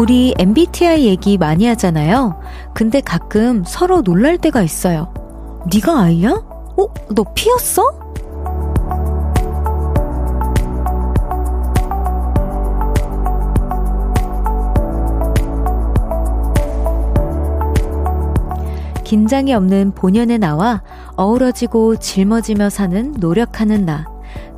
[0.00, 2.40] 우리 MBTI 얘기 많이 하잖아요.
[2.72, 5.12] 근데 가끔 서로 놀랄 때가 있어요.
[5.70, 6.30] 네가 아이야?
[6.30, 6.86] 어?
[7.14, 7.82] 너 P였어?
[19.04, 20.82] 긴장이 없는 본연의 나와
[21.16, 24.06] 어우러지고 짊어지며 사는 노력하는 나.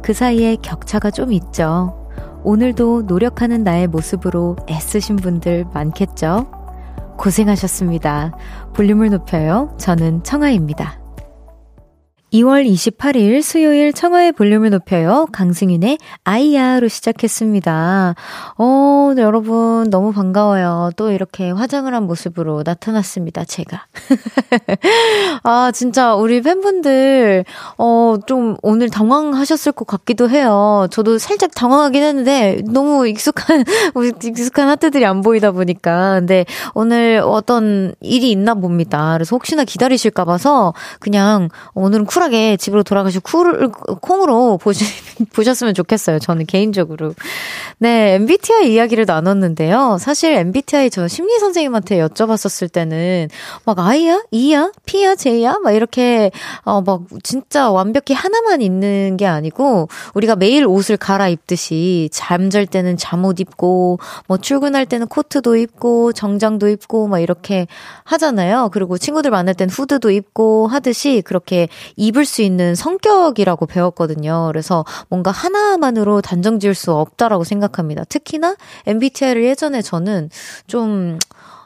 [0.02, 2.01] 그 사이에 격차가 좀 있죠.
[2.44, 6.50] 오늘도 노력하는 나의 모습으로 애쓰신 분들 많겠죠?
[7.16, 8.32] 고생하셨습니다.
[8.74, 9.72] 볼륨을 높여요.
[9.78, 11.01] 저는 청아입니다.
[12.32, 15.26] 2월 28일 수요일 청하의 볼륨을 높여요.
[15.32, 18.14] 강승윤의 아이야로 시작했습니다.
[18.56, 20.92] 어, 네, 여러분 너무 반가워요.
[20.96, 23.44] 또 이렇게 화장을 한 모습으로 나타났습니다.
[23.44, 23.84] 제가.
[25.44, 27.44] 아, 진짜 우리 팬분들
[27.76, 30.86] 어, 좀 오늘 당황하셨을 것 같기도 해요.
[30.90, 33.64] 저도 살짝 당황하긴 했는데 너무 익숙한
[34.24, 39.12] 익숙한 하트들이 안 보이다 보니까 근데 오늘 어떤 일이 있나 봅니다.
[39.12, 43.68] 그래서 혹시나 기다리실까 봐서 그냥 오늘은 쿨 쿨하게 집으로 돌아가시고 쿨,
[44.00, 44.84] 콩으로 보시,
[45.34, 46.20] 보셨으면 좋겠어요.
[46.20, 47.14] 저는 개인적으로.
[47.78, 49.96] 네, MBTI 이야기를 나눴는데요.
[49.98, 53.28] 사실 MBTI 저 심리 선생님한테 여쭤봤었을 때는
[53.64, 54.22] 막 I야?
[54.30, 54.70] E야?
[54.86, 55.16] P야?
[55.16, 55.58] J야?
[55.62, 56.30] 막 이렇게,
[56.62, 63.40] 어, 막 진짜 완벽히 하나만 있는 게 아니고 우리가 매일 옷을 갈아입듯이 잠잘 때는 잠옷
[63.40, 63.98] 입고
[64.28, 67.66] 뭐 출근할 때는 코트도 입고 정장도 입고 막 이렇게
[68.04, 68.70] 하잖아요.
[68.72, 74.46] 그리고 친구들 만날 땐 후드도 입고 하듯이 그렇게 입을 수 있는 성격이라고 배웠거든요.
[74.48, 78.04] 그래서 뭔가 하나만으로 단정 지을 수 없다라고 생각합니다.
[78.04, 78.56] 특히나
[78.86, 80.30] MBTI를 예전에 저는
[80.66, 81.18] 좀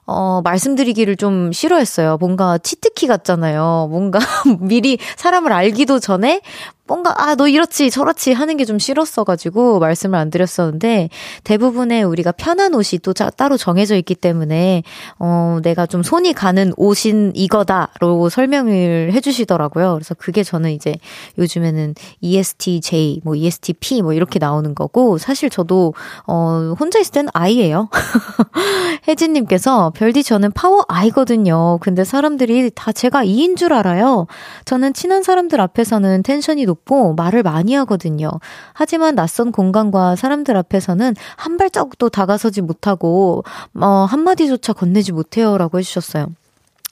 [0.06, 2.16] 어, 말씀드리기를 좀 싫어했어요.
[2.18, 3.88] 뭔가 치트키 같잖아요.
[3.90, 4.20] 뭔가
[4.60, 6.42] 미리 사람을 알기도 전에
[6.86, 11.08] 뭔가 아 너 이렇지 저렇지 하는 게 좀 싫었어가지고 말씀을 안 드렸었는데
[11.44, 14.82] 대부분의 우리가 편한 옷이 또 자, 따로 정해져 있기 때문에
[15.20, 19.94] 어 내가 좀 손이 가는 옷인 이거다로 설명을 해주시더라고요.
[19.94, 20.96] 그래서 그게 저는 이제
[21.38, 25.94] 요즘에는 ESTJ 뭐 ESTP 뭐 이렇게 나오는 거고 사실 저도
[26.26, 27.88] 어 혼자 있을 때는 I예요.
[29.06, 31.78] 혜진님께서 별디 저는 파워 I거든요.
[31.80, 34.26] 근데 사람들이 다 제가 E인 줄 알아요.
[34.64, 38.30] 저는 친한 사람들 앞에서는 텐션이 높 높고 말을 많이 하거든요.
[38.72, 43.44] 하지만 낯선 공간과 사람들 앞에서는 한 발자국도 다가서지 못하고
[43.74, 46.28] 어, 한마디조차 건네지 못해요라고 해주셨어요.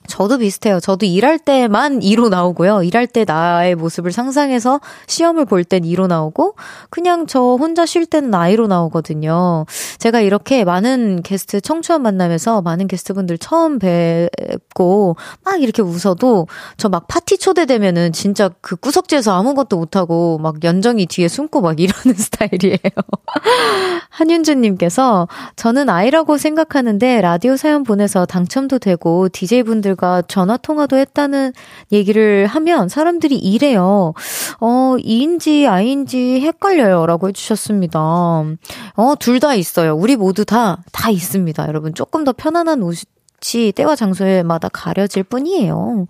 [0.06, 0.80] 저도 비슷해요.
[0.80, 2.82] 저도 일할 때만 2로 나오고요.
[2.82, 6.56] 일할 때 나의 모습을 상상해서 시험을 볼 땐 2로 나오고,
[6.90, 9.64] 그냥 저 혼자 쉴 때는 I로 나오거든요.
[9.98, 17.08] 제가 이렇게 많은 게스트, 청취원 만나면서 많은 게스트분들 처음 뵙고, 막 이렇게 웃어도, 저 막
[17.08, 22.78] 파티 초대되면은 진짜 그 구석지에서 아무것도 못하고, 막 연정이 뒤에 숨고 막 이러는 스타일이에요.
[24.10, 31.52] 한윤주님께서, 저는 I라고 생각하는데, 라디오 사연 보내서 당첨도 되고, DJ분들 분들과 전화 통화도 했다는
[31.92, 34.12] 얘기를 하면 사람들이 이래요.
[34.60, 37.06] 어, 이인지 아인지 헷갈려요.
[37.06, 37.98] 라고 해주셨습니다.
[38.00, 39.94] 어, 둘 다 있어요.
[39.94, 41.66] 우리 모두 다, 다 있습니다.
[41.68, 41.92] 여러분.
[41.94, 46.06] 조금 더 편안한 옷이 때와 장소에마다 가려질 뿐이에요.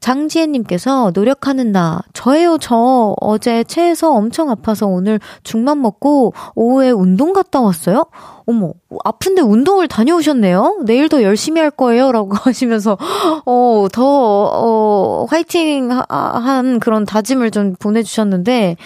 [0.00, 2.00] 장지혜님께서 노력하는 나.
[2.12, 3.14] 저예요, 저.
[3.20, 8.06] 어제 체해서 엄청 아파서 오늘 죽만 먹고 오후에 운동 갔다 왔어요?
[8.46, 8.72] 어머,
[9.04, 10.82] 아픈데 운동을 다녀오셨네요?
[10.84, 12.12] 내일 도 열심히 할 거예요?
[12.12, 12.96] 라고 하시면서,
[13.44, 18.76] 어, 더, 어, 화이팅 한 그런 다짐을 좀 보내주셨는데,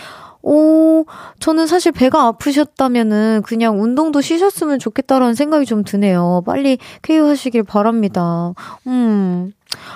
[0.43, 1.05] 오,
[1.39, 6.43] 저는 사실 배가 아프셨다면은 그냥 운동도 쉬셨으면 좋겠다라는 생각이 좀 드네요.
[6.47, 8.55] 빨리 쾌유하시길 바랍니다.
[8.87, 9.53] 음.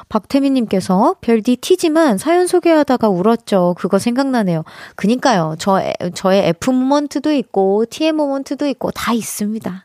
[0.08, 3.74] 박태민님께서 별디 티지만 사연 소개하다가 울었죠.
[3.78, 4.64] 그거 생각나네요.
[4.96, 5.56] 그니까요.
[5.58, 5.80] 저,
[6.14, 9.84] 저의 F 모먼트도 있고, TM 모먼트도 있고, 다 있습니다.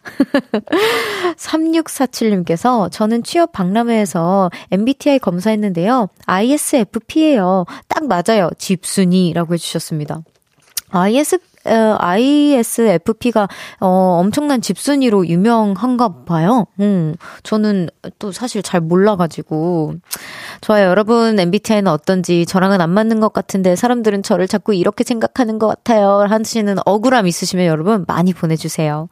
[1.38, 6.10] 3647님께서 저는 취업 박람회에서 MBTI 검사했는데요.
[6.26, 7.66] ISFP예요.
[7.88, 8.50] 딱 맞아요.
[8.58, 10.22] 집순이라고 해주셨습니다.
[10.92, 11.40] IS, 어,
[12.00, 13.48] ISFP가,
[13.80, 13.88] 어,
[14.20, 16.66] 엄청난 집순이로 유명한가 봐요.
[16.80, 17.90] 음, 저는
[18.20, 19.96] 또 사실 잘 몰라가지고.
[20.62, 20.88] 좋아요.
[20.88, 26.26] 여러분, MBTI는 어떤지 저랑은 안 맞는 것 같은데 사람들은 저를 자꾸 이렇게 생각하는 것 같아요.
[26.30, 29.08] 하시는 억울함 있으시면 여러분 많이 보내주세요.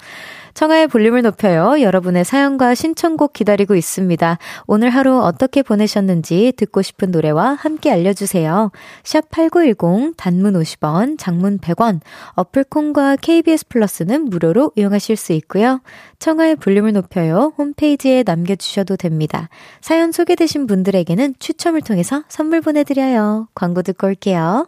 [0.58, 1.80] 청하의 볼륨을 높여요.
[1.82, 4.40] 여러분의 사연과 신청곡 기다리고 있습니다.
[4.66, 8.72] 오늘 하루 어떻게 보내셨는지 듣고 싶은 노래와 함께 알려주세요.
[9.04, 12.00] 샵 8910 단문 50원, 장문 100원,
[12.34, 15.80] 어플콘과 KBS 플러스는 무료로 이용하실 수 있고요.
[16.18, 17.54] 청하의 볼륨을 높여요.
[17.60, 19.50] 홈페이지에 남겨주셔도 됩니다.
[19.80, 23.48] 사연 소개되신 분들에게는 추첨을 통해서 선물 보내드려요.
[23.54, 24.68] 광고 듣고 올게요.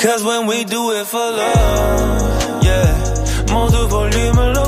[0.00, 3.14] Cause when we do it for love, yeah.
[3.52, 4.53] 모두 볼륨을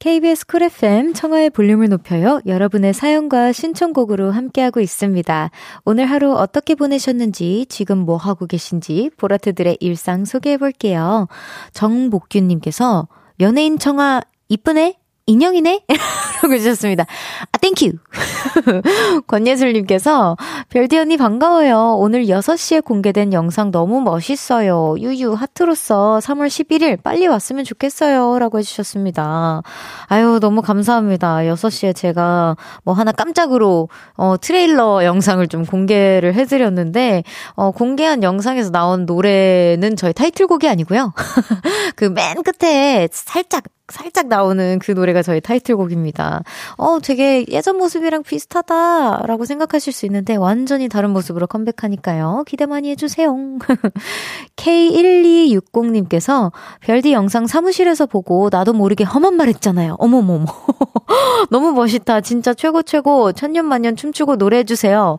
[0.00, 2.40] KBS 쿨 FM 청하의 볼륨을 높여요.
[2.46, 5.50] 여러분의 사연과 신청곡으로 함께하고 있습니다.
[5.84, 11.28] 오늘 하루 어떻게 보내셨는지, 지금 뭐 하고 계신지, 볼하트들의 일상 소개해 볼게요.
[11.74, 13.08] 정복균님께서
[13.40, 14.99] 연예인 청하 이쁘네?
[15.30, 15.84] 인형이네?
[16.42, 17.04] 라고 해주셨습니다.
[17.52, 17.92] 아, thank you!
[19.26, 20.36] 권예슬님께서,
[20.68, 21.96] 별디 언니 반가워요.
[21.98, 24.96] 오늘 6시에 공개된 영상 너무 멋있어요.
[24.98, 28.38] 유유, 하트로서 3월 11일 빨리 왔으면 좋겠어요.
[28.38, 29.62] 라고 해주셨습니다.
[30.06, 31.38] 아유, 너무 감사합니다.
[31.38, 37.22] 6시에 제가 뭐 하나 깜짝으로, 어, 트레일러 영상을 좀 공개를 해드렸는데,
[37.54, 41.12] 어, 공개한 영상에서 나온 노래는 저희 타이틀곡이 아니고요.
[41.96, 46.42] 그 맨 끝에 살짝 살짝 나오는 그 노래가 저희 타이틀곡입니다.
[46.76, 52.44] 어, 되게 예전 모습이랑 비슷하다라고 생각하실 수 있는데 완전히 다른 모습으로 컴백하니까요.
[52.46, 53.34] 기대 많이 해주세요.
[54.56, 59.96] K1260님께서 별디 영상 사무실에서 보고 나도 모르게 험한 말 했잖아요.
[59.98, 60.46] 어머머머.
[61.50, 62.20] 너무 멋있다.
[62.20, 63.32] 진짜 최고 최고.
[63.32, 65.18] 천년만년 춤추고 노래해주세요.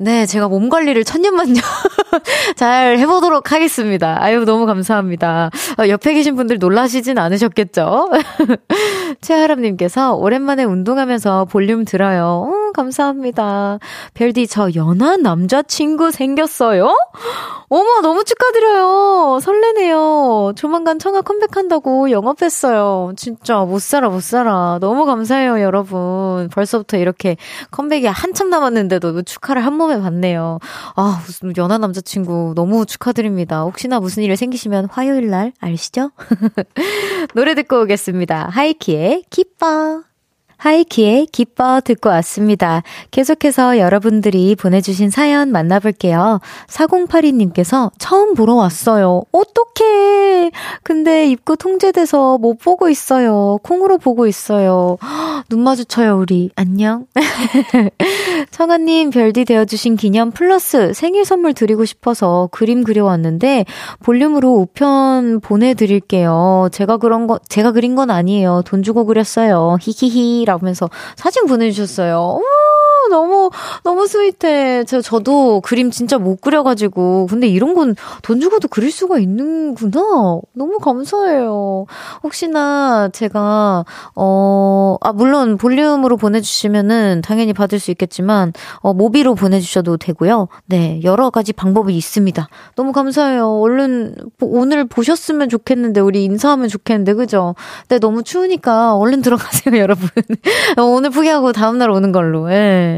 [0.00, 1.56] 네, 제가 몸 관리를 천년만년
[2.54, 4.16] 잘 해보도록 하겠습니다.
[4.22, 5.50] 아유, 너무 감사합니다.
[5.76, 8.08] 어, 옆에 계신 분들 놀라시진 않으셨겠죠?
[9.20, 12.48] 최하람님께서 오랜만에 운동하면서 볼륨 들어요.
[12.48, 13.80] 어, 감사합니다.
[14.14, 16.96] 별디, 저 연하 남자친구 생겼어요?
[17.70, 19.40] 어머, 너무 축하드려요.
[19.42, 20.52] 설레네요.
[20.56, 23.12] 조만간 청아 컴백한다고 영업했어요.
[23.16, 24.78] 진짜 못 살아, 못 살아.
[24.80, 26.48] 너무 감사해요, 여러분.
[26.50, 27.36] 벌써부터 이렇게
[27.72, 30.60] 컴백이 한참 남았는데도 축하를 한 몸에 받네요.
[30.96, 31.22] 아,
[31.58, 33.62] 연하 남자친구 너무 축하드립니다.
[33.62, 36.12] 혹시나 무슨 일이 생기시면 화요일 날 아시죠?
[37.34, 38.48] 노래 듣고 오겠습니다.
[38.50, 40.07] 하이키의 기뻐.
[40.58, 42.82] 하이키의 기뻐 듣고 왔습니다.
[43.10, 46.40] 계속해서 여러분들이 보내주신 사연 만나볼게요.
[46.66, 49.22] 4082님께서 처음 보러 왔어요.
[49.32, 50.50] 어떡해.
[50.82, 53.58] 근데 입구 통제돼서 못 보고 있어요.
[53.62, 54.98] 콩으로 보고 있어요.
[55.48, 56.50] 눈 마주쳐요, 우리.
[56.56, 57.06] 안녕.
[58.50, 63.64] 청아님 별디 되어주신 기념 플러스 생일 선물 드리고 싶어서 그림 그려왔는데
[64.00, 66.68] 볼륨으로 우편 보내드릴게요.
[66.72, 68.62] 제가 그런 거, 제가 그린 건 아니에요.
[68.66, 69.76] 돈 주고 그렸어요.
[69.80, 70.47] 히히히.
[70.48, 72.18] 라면서 사진 보내주셨어요.
[72.18, 72.42] 어머,
[73.08, 73.50] 너무,
[73.84, 74.84] 너무 스윗해.
[74.84, 77.26] 저, 저도 그림 진짜 못 그려가지고.
[77.28, 80.00] 근데 이런 건 돈 주고도 그릴 수가 있는구나.
[80.52, 81.86] 너무 감사해요.
[82.22, 83.84] 혹시나 제가,
[84.14, 90.48] 어, 아, 물론 볼륨으로 보내주시면은 당연히 받을 수 있겠지만, 어, 모비로 보내주셔도 되고요.
[90.66, 92.48] 네, 여러 가지 방법이 있습니다.
[92.76, 93.60] 너무 감사해요.
[93.60, 97.54] 얼른, 오늘 보셨으면 좋겠는데, 우리 인사하면 좋겠는데, 그죠?
[97.88, 100.08] 근데 너무 추우니까 얼른 들어가세요, 여러분.
[100.78, 102.50] 오늘 포기하고 다음날 오는 걸로.
[102.52, 102.97] 예.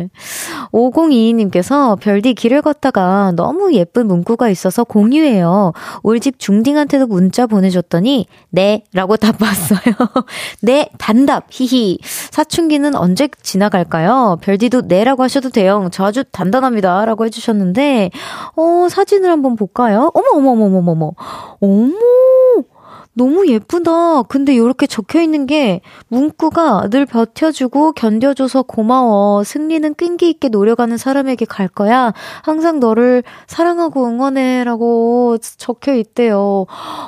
[0.73, 5.73] 5022님께서 별디 길을 걷다가 너무 예쁜 문구가 있어서 공유해요.
[6.03, 9.81] 우리 집 중딩한테도 문자 보내줬더니 네 라고 답봤어요.
[10.63, 14.39] 네 단답 히히 사춘기는 언제 지나갈까요?
[14.43, 15.89] 별디도 네라고 하셔도 돼요.
[15.93, 18.11] 저 아주 단단합니다 라고 해주셨는데
[18.57, 20.11] 어 사진을 한번 볼까요?
[20.15, 21.13] 어머 어머 어머 어머 어머
[21.61, 21.93] 어머
[23.13, 24.23] 너무 예쁘다.
[24.23, 29.43] 근데 이렇게 적혀 있는 게 문구가 늘 버텨주고 견뎌줘서 고마워.
[29.43, 32.13] 승리는 끈기 있게 노력하는 사람에게 갈 거야.
[32.43, 36.67] 항상 너를 사랑하고 응원해라고 적혀 있대요.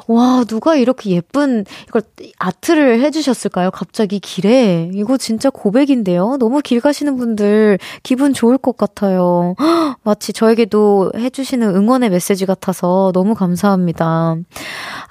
[0.09, 2.03] 와, 누가 이렇게 예쁜 이걸
[2.39, 3.71] 아트를 해주셨을까요?
[3.71, 4.91] 갑자기 길에.
[4.95, 6.37] 이거 진짜 고백인데요.
[6.39, 9.55] 너무 길 가시는 분들 기분 좋을 것 같아요.
[10.03, 14.37] 마치 저에게도 해주시는 응원의 메시지 같아서 너무 감사합니다.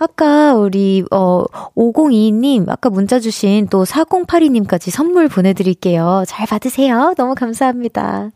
[0.01, 1.43] 아까 우리 어
[1.77, 6.23] 5022님 아까 문자 주신 또 4082님까지 선물 보내드릴게요.
[6.27, 7.13] 잘 받으세요.
[7.17, 8.31] 너무 감사합니다.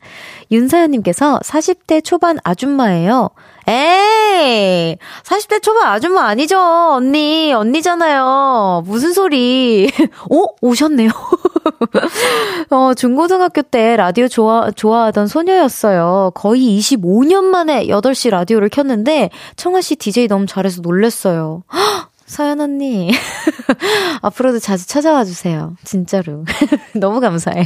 [0.52, 3.32] 윤사연님께서 40대 초반 아줌마예요.
[3.68, 4.98] 에이!
[5.24, 7.52] 40대 초반 아줌마 아니죠, 언니.
[7.52, 8.84] 언니잖아요.
[8.86, 9.90] 무슨 소리.
[10.30, 10.46] 어?
[10.62, 11.10] 오셨네요.
[12.70, 16.32] 어, 중고등학교 때 라디오 좋아, 좋아하던 소녀였어요.
[16.36, 21.64] 거의 25년 만에 8시 라디오를 켰는데, 청아씨 DJ 너무 잘해서 놀랬어요.
[22.26, 23.12] 서연 언니.
[24.22, 25.76] 앞으로도 자주 찾아와 주세요.
[25.84, 26.44] 진짜로.
[26.96, 27.66] 너무 감사해요.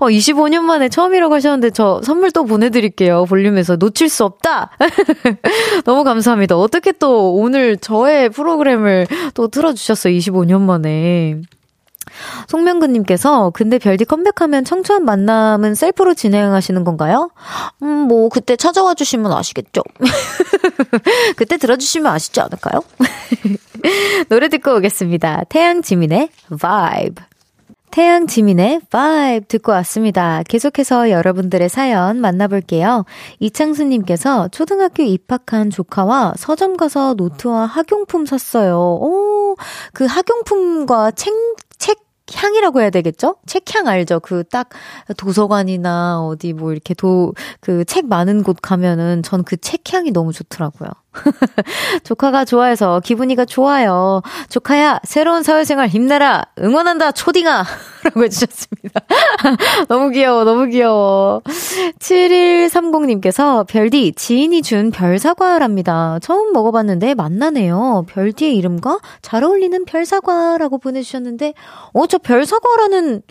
[0.00, 3.26] 어, 25년 만에 처음이라고 하셨는데 저 선물 또 보내드릴게요.
[3.26, 4.70] 볼륨에서 놓칠 수 없다!
[5.84, 6.56] 너무 감사합니다.
[6.56, 10.14] 어떻게 또 오늘 저의 프로그램을 또 틀어주셨어요.
[10.14, 11.42] 25년 만에.
[12.48, 17.30] 송명근님께서, 근데 별디 컴백하면 청초한 만남은 셀프로 진행하시는 건가요?
[17.82, 19.82] 음, 뭐, 그때 찾아와 주시면 아시겠죠?
[21.36, 22.82] 그때 들어주시면 아시지 않을까요?
[24.28, 25.44] 노래 듣고 오겠습니다.
[25.48, 27.35] 태양 지민의 Vibe.
[27.96, 30.42] 태양 지민의 Vibe 듣고 왔습니다.
[30.46, 33.06] 계속해서 여러분들의 사연 만나볼게요.
[33.38, 38.76] 이창수님께서 초등학교 입학한 조카와 서점 가서 노트와 학용품 샀어요.
[38.78, 39.56] 오,
[39.94, 41.32] 그 학용품과 책,
[41.78, 41.96] 책
[42.34, 43.36] 향이라고 해야 되겠죠?
[43.46, 44.20] 책향 알죠?
[44.20, 44.68] 그 딱
[45.16, 50.90] 도서관이나 어디 뭐 이렇게 도, 그 책 많은 곳 가면은 전 그 책향이 너무 좋더라고요.
[52.04, 54.22] 조카가 좋아해서 기분이가 좋아요.
[54.48, 56.44] 조카야, 새로운 사회생활 힘내라!
[56.58, 57.64] 응원한다, 초딩아!
[58.04, 59.00] 라고 해주셨습니다.
[59.88, 61.42] 너무 귀여워, 너무 귀여워.
[61.98, 66.18] 7130님께서 별디, 지인이 준 별사과랍니다.
[66.22, 68.04] 처음 먹어봤는데 맛나네요.
[68.08, 71.54] 별디의 이름과 잘 어울리는 별사과라고 보내주셨는데,
[71.92, 73.22] 어, 저 별사과라는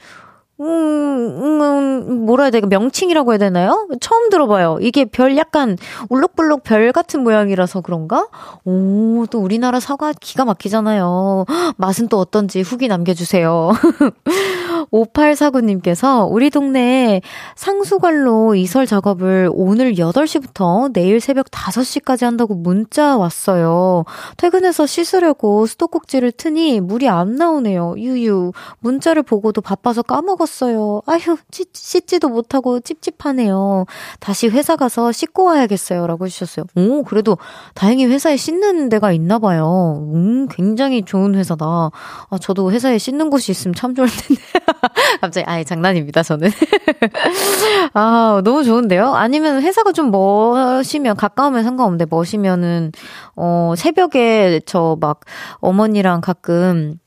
[0.62, 3.88] 음, 음, 뭐라 해야 되나, 명칭이라고 해야 되나요?
[4.00, 4.77] 처음 들어봐요.
[4.81, 5.77] 이게 별 약간
[6.09, 8.27] 울룩불룩 별 같은 모양이라서 그런가?
[8.63, 11.45] 오, 또 우리나라 사과 기가 막히잖아요.
[11.77, 13.71] 맛은 또 어떤지 후기 남겨주세요.
[14.91, 17.22] 5849님께서 우리 동네에
[17.55, 24.03] 상수관로 이설 작업을 오늘 8시부터 내일 새벽 5시까지 한다고 문자 왔어요.
[24.38, 27.96] 퇴근해서 씻으려고 수도꼭지를 트니 물이 안 나오네요.
[27.98, 28.51] 유유.
[28.79, 31.01] 문자를 보고도 바빠서 까먹었어요.
[31.05, 33.86] 아휴, 씻지도 못하고 찝찝하네요.
[34.20, 36.08] 다시 회사 가서 씻고 와야겠어요.
[36.08, 36.65] 라고 해주셨어요.
[36.75, 37.38] 오, 그래도
[37.74, 40.10] 다행히 회사에 씻는 데가 있나 봐요.
[40.13, 41.65] 음, 굉장히 좋은 회사다.
[41.65, 44.41] 아, 저도 회사에 씻는 곳이 있으면 참 좋을 텐데.
[45.22, 46.50] 갑자기, 아예 장난입니다, 저는.
[47.93, 49.13] 아, 너무 좋은데요?
[49.13, 52.91] 아니면 회사가 좀 멋이면, 가까우면 상관없는데, 멋이면은,
[53.36, 55.22] 어, 새벽에 저 막
[55.60, 57.00] 어머니랑 가끔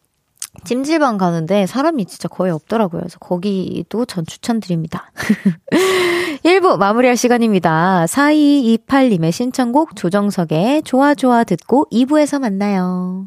[0.65, 3.01] 찜질방 가는데 사람이 진짜 거의 없더라고요.
[3.03, 5.11] 그래서 거기도 전 추천드립니다.
[6.45, 8.05] 1부 마무리할 시간입니다.
[8.07, 13.27] 4228님의 신청곡 조정석의 좋아 좋아 듣고 2부에서 만나요.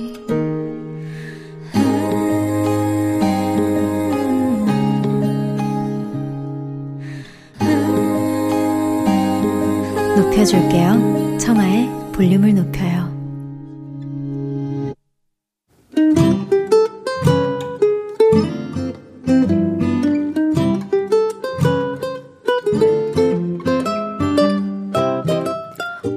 [10.41, 11.37] 높여줄게요.
[11.37, 13.11] 청하의 볼륨을 높여요.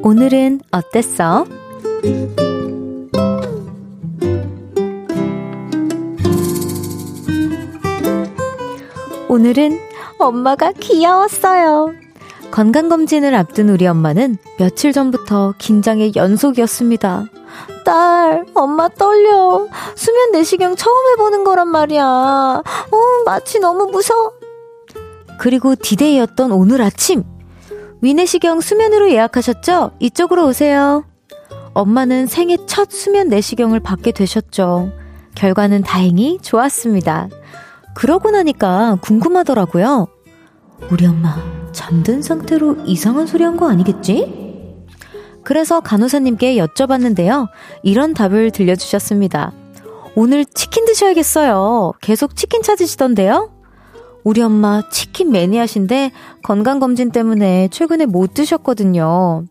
[0.02, 1.46] 오늘은 어땠어?
[9.28, 9.78] 오늘은
[10.18, 12.03] 엄마가 귀여웠어요.
[12.54, 17.24] 건강검진을 앞둔 우리 엄마는 며칠 전부터 긴장의 연속이었습니다.
[17.84, 19.66] 딸, 엄마 떨려.
[19.96, 22.04] 수면 내시경 처음 해보는 거란 말이야.
[22.04, 22.62] 어,
[23.26, 24.34] 마치 너무 무서워.
[25.40, 27.24] 그리고 디데이였던 오늘 아침.
[28.02, 29.90] 위내시경 수면으로 예약하셨죠?
[29.98, 31.04] 이쪽으로 오세요.
[31.72, 34.92] 엄마는 생애 첫 수면 내시경을 받게 되셨죠.
[35.34, 37.30] 결과는 다행히 좋았습니다.
[37.96, 40.06] 그러고 나니까 궁금하더라고요.
[40.92, 41.34] 우리 엄마
[41.74, 44.42] 잠든 상태로 이상한 소리 한 거 아니겠지?
[45.42, 47.48] 그래서 간호사님께 여쭤봤는데요.
[47.82, 49.52] 이런 답을 들려주셨습니다.
[50.16, 51.92] 오늘 치킨 드셔야겠어요.
[52.00, 53.50] 계속 치킨 찾으시던데요?
[54.22, 56.12] 우리 엄마 치킨 매니아신데
[56.42, 59.44] 건강검진 때문에 최근에 못 드셨거든요.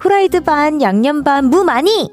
[0.00, 2.10] 후라이드 반, 양념 반, 무 많이!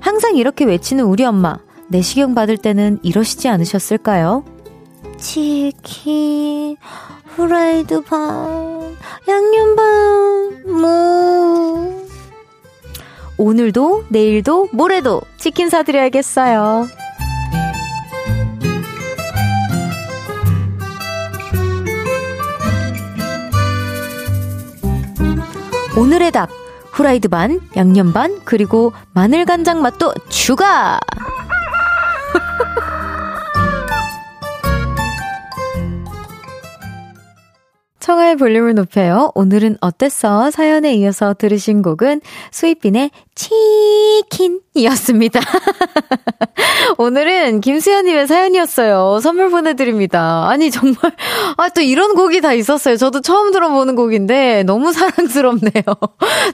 [0.00, 1.58] 항상 이렇게 외치는 우리 엄마.
[1.88, 4.44] 내시경 받을 때는 이러시지 않으셨을까요?
[5.16, 6.76] 치킨,
[7.38, 8.96] 후라이드 반,
[9.28, 12.08] 양념 반, 뭐.
[13.36, 16.88] 오늘도, 내일도, 모레도 치킨 사드려야겠어요.
[25.96, 26.50] 오늘의 답.
[26.90, 30.98] 후라이드 반, 양념 반, 그리고 마늘 간장 맛도 추가!
[38.08, 39.32] 청하의 볼륨을 높여요.
[39.34, 40.50] 오늘은 어땠어?
[40.50, 42.22] 사연에 이어서 들으신 곡은
[42.52, 43.10] 스윗빈의
[44.28, 45.40] 치킨이었습니다.
[46.98, 49.20] 오늘은 김수현님의 사연이었어요.
[49.22, 50.48] 선물 보내드립니다.
[50.48, 50.96] 아니, 정말,
[51.56, 52.96] 아, 또 이런 곡이 다 있었어요.
[52.96, 55.82] 저도 처음 들어보는 곡인데 너무 사랑스럽네요.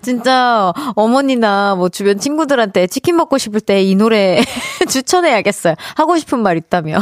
[0.03, 4.41] 진짜 어머니나 뭐 주변 친구들한테 치킨 먹고 싶을 때 이 노래
[4.89, 5.75] 추천해야겠어요.
[5.97, 6.99] 하고 싶은 말 있다며.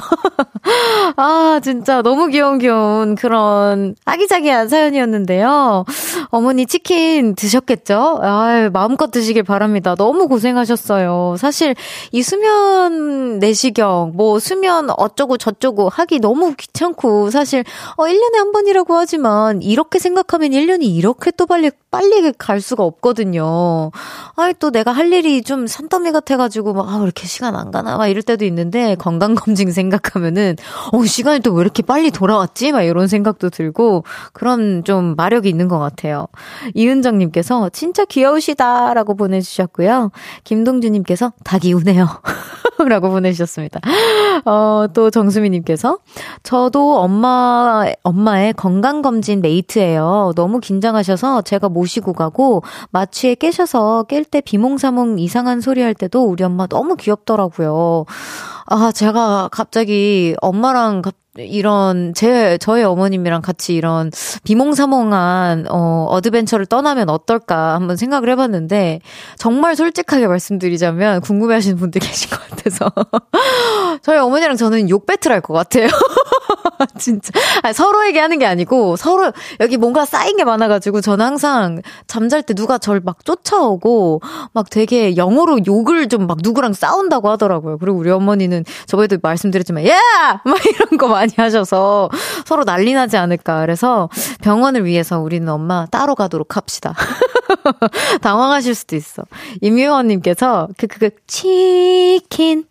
[1.17, 5.85] 아, 진짜 너무 귀여운 귀여운 그런 아기자기한 사연이었는데요.
[6.31, 8.21] 어머니 치킨 드셨겠죠?
[8.23, 9.72] 아, 마음껏 드시길 바랍니다.
[9.81, 11.37] 너무 고생하셨어요.
[11.39, 11.75] 사실
[12.11, 17.65] 이 수면 내시경, 뭐 수면 어쩌고 저쩌고 하기 너무 귀찮고 사실
[17.97, 23.91] 어 1년에 한 번이라고 하지만 이렇게 생각하면 1년이 이렇게 또 빨리 빨리 갈 수가 없거든요.
[24.37, 27.71] 아이 또 내가 할 일이 좀 산더미 같아 가지고 막 아, 왜 이렇게 시간 안
[27.71, 30.57] 가나 막 이럴 때도 있는데 건강 검진 생각하면은
[30.93, 32.73] 어 시간이 또 왜 이렇게 빨리 돌아왔지?
[32.73, 36.27] 막 이런 생각도 들고 그런 좀 마력이 있는 것 같아요.
[36.75, 40.11] 이은정님께서 진짜 귀여우시다라고 보내주셨 고요.
[40.45, 42.09] 김동주님께서 닭이 우네요.
[42.89, 43.81] 라고 보내주셨습니다.
[44.45, 45.99] 어, 또 정수미님께서
[46.43, 50.33] 저도 엄마, 엄마의 건강검진 mate예요.
[50.35, 56.43] 너무 긴장하셔서 제가 모시고 가고 마취에 깨셔서 깰 때 비몽사몽 이상한 소리 할 때도 우리
[56.43, 58.07] 엄마 너무 귀엽더라고요.
[58.67, 61.03] 아, 제가 갑자기 엄마랑
[61.39, 64.11] 이런 제 저의 어머님이랑 같이 이런
[64.45, 69.01] 비몽사몽한 어 adventure를 떠나면 어떨까 한번 생각을 해봤는데
[69.39, 72.93] 정말 솔직하게 말씀드리자면 궁금해하시는 분들 계신 것 같아서
[74.03, 75.89] 저희 어머니랑 저는 욕 배틀 할 것 같아요.
[76.99, 82.43] 진짜 아니, 서로에게 하는 게 아니고 서로 여기 뭔가 쌓인 게 많아가지고 저는 항상 잠잘
[82.43, 84.21] 때 누가 저를 막 쫓아오고
[84.53, 87.79] 막 되게 영어로 욕을 좀 막 누구랑 싸운다고 하더라고요.
[87.79, 89.97] 그리고 우리 어머니는 저번에도 말씀드렸지만 야!
[90.45, 92.09] 막 이런 거 많이 하셔서
[92.45, 93.61] 서로 난리 나지 않을까.
[93.61, 94.09] 그래서
[94.43, 96.95] 병원을 위해서 우리는 엄마 따로 가도록 합시다.
[98.23, 99.23] 당황하실 수도 있어.
[99.61, 102.65] 임유원님께서 그, 그, 그, 치킨.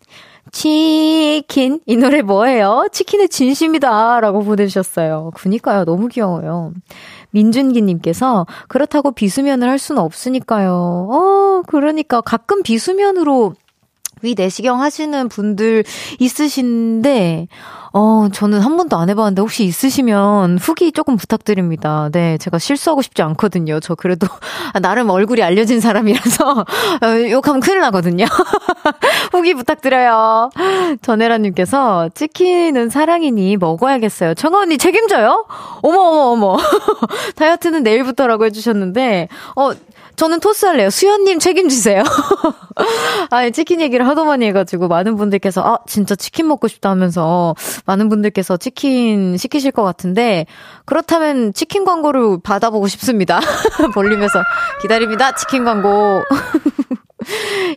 [0.52, 1.80] 치킨.
[1.86, 2.86] 이 노래 뭐예요?
[2.92, 4.20] 치킨의 진심이다.
[4.20, 5.30] 라고 보내주셨어요.
[5.34, 5.84] 그니까요.
[5.84, 6.72] 너무 귀여워요.
[7.30, 11.08] 민준기님께서 그렇다고 비수면을 할 수는 없으니까요.
[11.10, 13.54] 어, 그러니까 가끔 비수면으로
[14.22, 15.84] 위 내시경 하시는 분들
[16.20, 17.48] 있으신데,
[17.94, 22.08] 어, 저는 한 번도 안 해봤는데 혹시 있으시면 후기 조금 부탁드립니다.
[22.10, 23.80] 네, 제가 실수하고 싶지 않거든요.
[23.80, 24.26] 저 그래도
[24.80, 26.50] 나름 얼굴이 알려진 사람이라서
[27.02, 28.24] 어, 욕하면 큰일 나거든요.
[29.32, 30.50] 후기 부탁드려요.
[31.02, 34.34] 전혜라님께서 치킨은 사랑이니 먹어야겠어요.
[34.34, 35.46] 청아 언니 책임져요?
[35.82, 36.58] 어머, 어머, 어머.
[37.36, 39.72] 다이어트는 내일부터라고 해주셨는데, 어,
[40.16, 40.90] 저는 토스할래요.
[40.90, 42.02] 수현님 책임지세요.
[43.30, 48.08] 아, 치킨 얘기를 하도 많이 해가지고 많은 분들께서 아 진짜 치킨 먹고 싶다 하면서 많은
[48.08, 50.46] 분들께서 치킨 시키실 것 같은데
[50.84, 53.40] 그렇다면 치킨 광고를 받아보고 싶습니다.
[53.94, 54.42] 볼륨에서
[54.80, 55.34] 기다립니다.
[55.34, 56.22] 치킨 광고.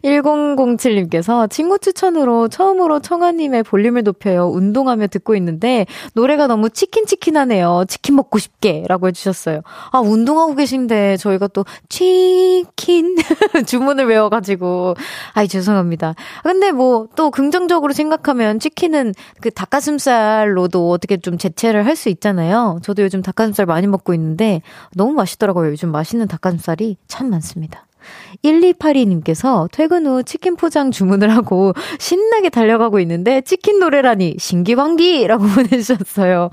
[0.04, 4.48] 1007님께서 친구 추천으로 처음으로 청아님의 볼륨을 높여요.
[4.50, 7.86] 운동하며 듣고 있는데 노래가 너무 치킨치킨하네요.
[7.88, 9.62] 치킨 먹고 싶게 라고 해주셨어요.
[9.92, 13.16] 아, 운동하고 계신데 저희가 또 치킨
[13.66, 14.96] 주문을 외워가지고
[15.34, 16.16] 아이 죄송합니다.
[16.44, 22.80] 근데 뭐 또 긍정적으로 생각하면 치킨은 그 닭가슴살로도 어떻게 좀 대체를 할 수 있잖아요.
[22.84, 24.62] 저도 요즘 닭가슴살 많이 먹고 있는데
[24.94, 25.72] 너무 맛있더라고요.
[25.72, 27.88] 요즘 맛있는 닭가슴살이 참 많습니다.
[28.44, 36.50] 1282님께서 퇴근 후 치킨 포장 주문을 하고 신나게 달려가고 있는데 치킨 노래라니 신기방기라고 보내주셨어요.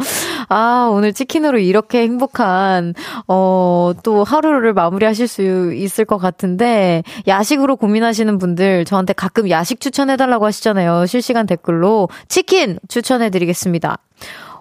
[0.48, 2.94] 아, 오늘 치킨으로 이렇게 행복한,
[3.28, 10.46] 어, 또 하루를 마무리하실 수 있을 것 같은데 야식으로 고민하시는 분들 저한테 가끔 야식 추천해달라고
[10.46, 11.06] 하시잖아요.
[11.06, 13.98] 실시간 댓글로 치킨 추천해드리겠습니다.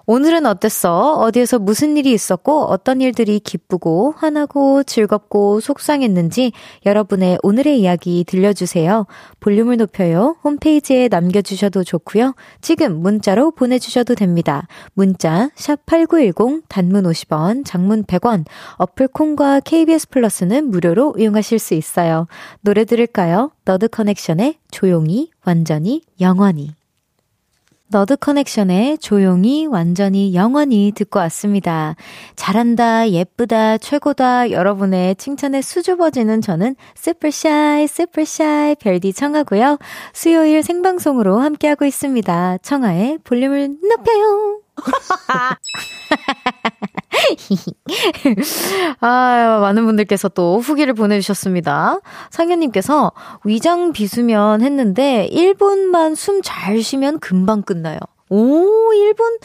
[0.06, 1.14] 오늘은 어땠어?
[1.18, 6.52] 어디에서 무슨 일이 있었고 어떤 일들이 기쁘고 화나고 즐겁고 속상했는지
[6.84, 9.06] 여러분의 오늘의 이야기 들려주세요.
[9.38, 10.36] 볼륨을 높여요.
[10.42, 12.34] 홈페이지에 남겨주셔도 좋고요.
[12.60, 14.66] 지금 문자로 보내주셔도 됩니다.
[14.94, 18.44] 문자 샵8910 단문 50원, 장문 100원,
[18.78, 22.26] 어플 콩과 KBS 플러스는 무료로 이용하실 수 있어요.
[22.60, 23.52] 노래 들을까요?
[23.64, 26.74] 너드 커넥션의 조용히 완전히 영원히
[27.92, 31.94] 너드 커넥션의 조용히 완전히 영원히 듣고 왔습니다.
[32.36, 39.78] 잘한다, 예쁘다, 최고다 여러분의 칭찬에 수줍어지는 저는 super shy super shy 별디 청하고요.
[40.14, 42.58] 수요일 생방송으로 함께하고 있습니다.
[42.62, 44.60] 청하의 볼륨을 높여요.
[49.00, 52.00] 아, 많은 분들께서 또 후기를 보내주셨습니다.
[52.30, 53.12] 상현님께서
[53.44, 57.98] 위장 비수면 했는데 1분만 숨 잘 쉬면 금방 끝나요.
[58.28, 59.40] 오, 1분?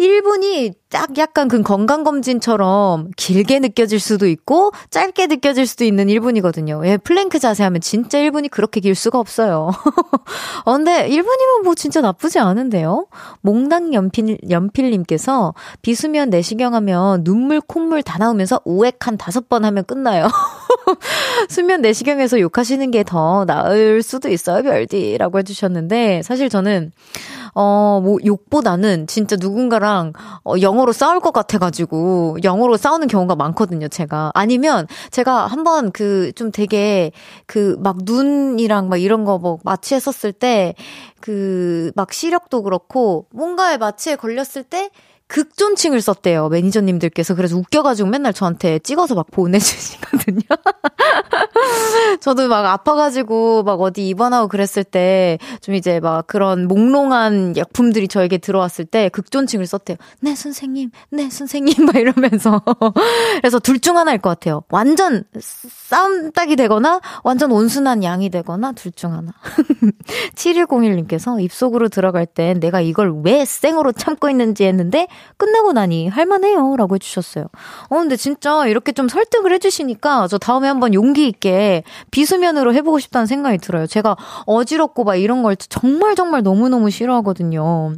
[0.00, 6.84] 1분이 딱 약간 그 건강검진처럼 길게 느껴질 수도 있고 짧게 느껴질 수도 있는 1분이거든요.
[6.86, 9.70] 예, 플랭크 자세 하면 진짜 1분이 그렇게 길 수가 없어요.
[10.64, 13.06] 어, 근데 1분이면 뭐 진짜 나쁘지 않은데요?
[13.42, 19.84] 몽당 연필, 연필님께서 비수면 내시경 하면 눈물, 콧물 다 나오면서 우액 한 다섯 번 하면
[19.84, 20.26] 끝나요.
[21.48, 26.92] 수면 내시경에서 욕하시는 게 더 나을 수도 있어요, 별디라고 해주셨는데, 사실 저는,
[27.54, 29.89] 어, 뭐, 욕보다는 진짜 누군가랑
[30.44, 34.30] 어, 영어로 싸울 것 같아가지고, 영어로 싸우는 경우가 많거든요, 제가.
[34.34, 37.12] 아니면, 제가 한번 그, 좀 되게,
[37.46, 40.74] 그, 막 눈이랑 막 이런 거 뭐 마취했었을 때,
[41.20, 44.90] 그, 막 시력도 그렇고, 뭔가에 마취에 걸렸을 때,
[45.30, 47.34] 극존칭을 썼대요, 매니저님들께서.
[47.36, 50.40] 그래서 웃겨가지고 맨날 저한테 찍어서 막 보내주시거든요.
[52.20, 58.38] 저도 막 아파가지고 막 어디 입원하고 그랬을 때 좀 이제 막 그런 몽롱한 약품들이 저에게
[58.38, 59.96] 들어왔을 때 극존칭을 썼대요.
[60.20, 62.62] 네, 선생님, 네, 선생님, 막 이러면서.
[63.40, 64.62] 그래서 둘 중 하나일 것 같아요.
[64.68, 69.32] 완전 싸움딱이 되거나 완전 온순한 양이 되거나 둘 중 하나.
[70.34, 75.06] 7101님께서 입속으로 들어갈 땐 내가 이걸 왜 생으로 참고 있는지 했는데
[75.36, 76.76] 끝나고 나니 할만해요.
[76.76, 77.46] 라고 해주셨어요.
[77.88, 83.26] 어, 근데 진짜 이렇게 좀 설득을 해주시니까 저 다음에 한번 용기 있게 비수면으로 해보고 싶다는
[83.26, 83.86] 생각이 들어요.
[83.86, 87.94] 제가 어지럽고 막 이런 걸 정말 정말 너무너무 싫어하거든요.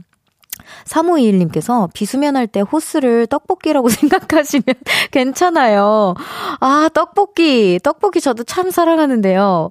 [0.87, 4.65] 3521님께서 비수면할 때 호스를 떡볶이라고 생각하시면
[5.11, 6.15] 괜찮아요.
[6.61, 7.79] 아, 떡볶이.
[7.83, 9.71] 떡볶이 저도 참 사랑하는데요.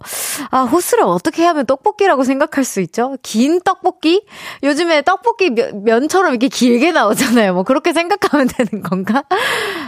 [0.49, 3.17] 아, 호스를 어떻게 하면 떡볶이라고 생각할 수 있죠?
[3.21, 4.23] 긴 떡볶이?
[4.63, 7.53] 요즘에 떡볶이 면, 처럼 이렇게 길게 나오잖아요.
[7.53, 9.23] 뭐 그렇게 생각하면 되는 건가?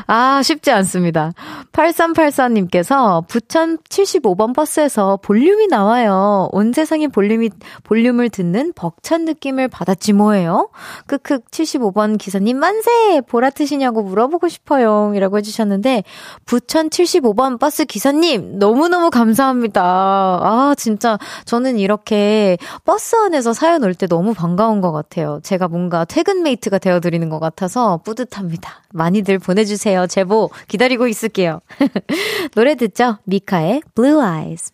[0.07, 1.31] 아, 쉽지 않습니다.
[1.71, 6.49] 8384님께서 부천 75번 버스에서 볼륨이 나와요.
[6.51, 7.49] 온 세상의 볼륨이,
[7.83, 10.69] 볼륨을 듣는 벅찬 느낌을 받았지 뭐예요?
[11.07, 13.21] 크크 75번 기사님 만세!
[13.27, 15.13] 볼하트시냐고 물어보고 싶어요.
[15.15, 16.03] 이라고 해주셨는데,
[16.45, 19.81] 부천 75번 버스 기사님, 너무너무 감사합니다.
[19.83, 25.39] 아, 진짜, 저는 이렇게 버스 안에서 사연 올 때 너무 반가운 것 같아요.
[25.43, 28.81] 제가 뭔가 퇴근 mate가 되어드리는 것 같아서 뿌듯합니다.
[28.91, 30.07] 많이들 보내주세요.
[30.07, 31.59] 제보 기다리고 있을게요.
[32.55, 33.17] 노래 듣죠?
[33.25, 34.71] 미카의 Blue Eyes.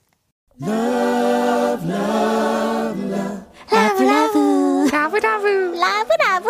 [0.62, 3.40] Love, love, love.
[3.72, 5.18] love love love
[5.78, 6.50] love love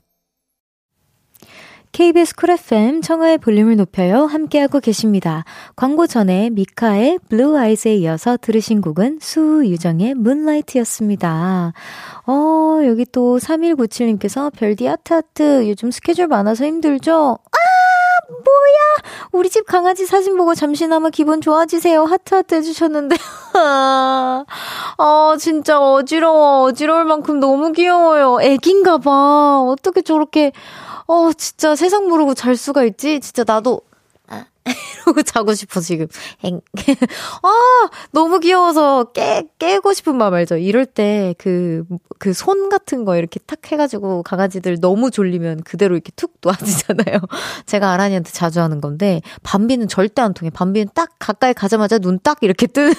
[1.91, 4.25] KBS 쿨 FM 청하의 볼륨을 높여요.
[4.25, 5.43] 함께하고 계십니다.
[5.75, 11.73] 광고 전에 미카의 Blue Eyes에 이어서 들으신 곡은 수유정의 Moonlight였습니다.
[12.27, 17.37] 어, 여기 또 3197님께서 별디 아트아트 요즘 스케줄 많아서 힘들죠?
[17.43, 17.57] 아!
[18.31, 19.29] 뭐야!
[19.31, 22.05] 우리 집 강아지 사진 보고 잠시나마 기분 좋아지세요.
[22.05, 23.15] 하트하트 해주셨는데.
[23.53, 26.63] 아, 진짜 어지러워.
[26.63, 28.39] 어지러울 만큼 너무 귀여워요.
[28.41, 29.61] 애긴가 봐.
[29.67, 30.51] 어떻게 저렇게,
[31.11, 33.19] 어, 진짜 세상 모르고 잘 수가 있지?
[33.19, 33.81] 진짜 나도,
[34.27, 34.45] 아,
[35.05, 36.07] 이러고 자고 싶어, 지금.
[36.43, 36.61] 엥.
[37.43, 40.55] 아, 너무 귀여워서 깨, 깨고 싶은 마음 알죠?
[40.57, 41.83] 이럴 때 그,
[42.19, 47.17] 그 손 같은 거 이렇게 탁 해가지고 강아지들 너무 졸리면 그대로 이렇게 툭 놓아지잖아요.
[47.65, 50.49] 제가 아란이한테 자주 하는 건데, 밤비는 절대 안 통해.
[50.51, 52.93] 밤비는 딱 가까이 가자마자 눈 딱 이렇게 뜨는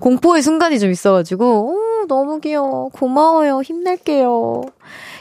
[0.00, 1.70] 공포의 순간이 좀 있어가지고,
[2.02, 2.88] 오, 너무 귀여워.
[2.90, 3.62] 고마워요.
[3.62, 4.64] 힘낼게요.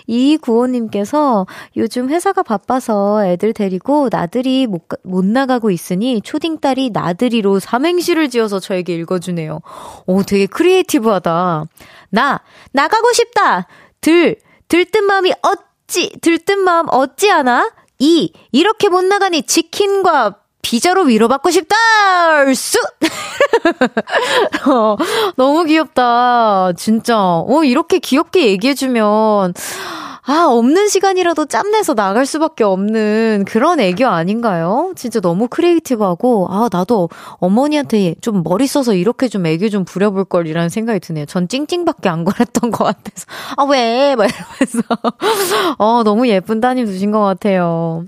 [0.07, 8.29] 이구호님께서 요즘 회사가 바빠서 애들 데리고 나들이 못, 못 나가고 있으니 초딩 딸이 나들이로 삼행시를
[8.29, 9.59] 지어서 저에게 읽어주네요.
[10.05, 11.65] 오, 되게 creative하다.
[12.09, 12.41] 나,
[12.71, 13.67] 나가고 싶다!
[14.01, 14.37] 들,
[14.69, 17.71] 들뜬 마음이 어찌, 들뜬 마음 어찌 하나?
[17.99, 21.75] 이, 이렇게 못 나가니 치킨과 피자로 위로받고 싶다!
[22.53, 22.77] 수!
[24.69, 24.97] 어,
[25.35, 26.73] 너무 귀엽다.
[26.73, 27.17] 진짜.
[27.17, 29.53] 어, 이렇게 귀엽게 얘기해주면,
[30.29, 34.91] 아, 없는 시간이라도 짬내서 나갈 수밖에 없는 그런 애교 아닌가요?
[34.97, 40.67] 진짜 너무 creative하고, 아, 나도 어머니한테 좀 머리 써서 이렇게 좀 애교 좀 부려볼 걸이라는
[40.67, 41.25] 생각이 드네요.
[41.27, 43.25] 전 찡찡밖에 안 걸었던 것 같아서.
[43.55, 44.15] 아, 왜?
[44.17, 44.81] 막 이러면서.
[45.79, 48.03] 어, 너무 예쁜 따님 두신 것 같아요.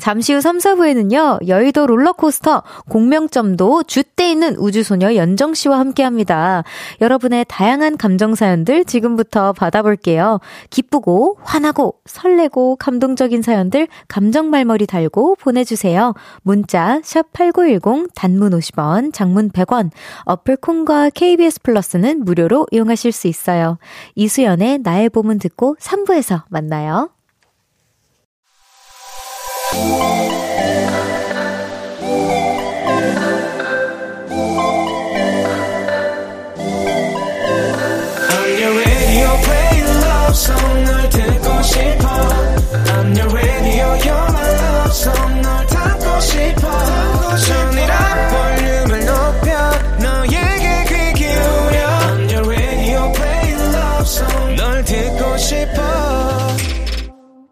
[0.00, 6.64] 잠시 후 3, 4부에는요, 여의도 롤러코스터 공명점도 주대 있는 우주소녀 연정씨와 함께 합니다.
[7.02, 10.40] 여러분의 다양한 감정사연들 지금부터 받아볼게요.
[10.70, 16.14] 기쁘고, 화나고, 설레고, 감동적인 사연들 감정 말머리 달고 보내주세요.
[16.42, 19.90] 문자, 샵8910, 단문 50원, 장문 100원,
[20.24, 23.76] 어플 콩과 KBS 플러스는 무료로 이용하실 수 있어요.
[24.14, 27.10] 이수연의 나의 봄은 듣고 3부에서 만나요.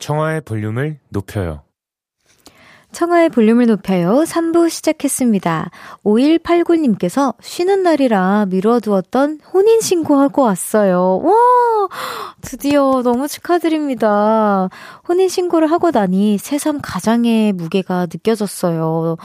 [0.08, 1.67] 청하의 볼륨을 높여요.
[2.92, 4.24] 청하의 볼륨을 높여요.
[4.26, 5.70] 3부 시작했습니다.
[6.04, 11.20] 5189님께서 쉬는 날이라 미뤄두었던 혼인신고하고 왔어요.
[11.22, 11.34] 와!
[12.40, 14.68] 드디어 너무 축하드립니다.
[15.08, 19.16] 혼인신고를 하고 나니 새삼 가장의 무게가 느껴졌어요.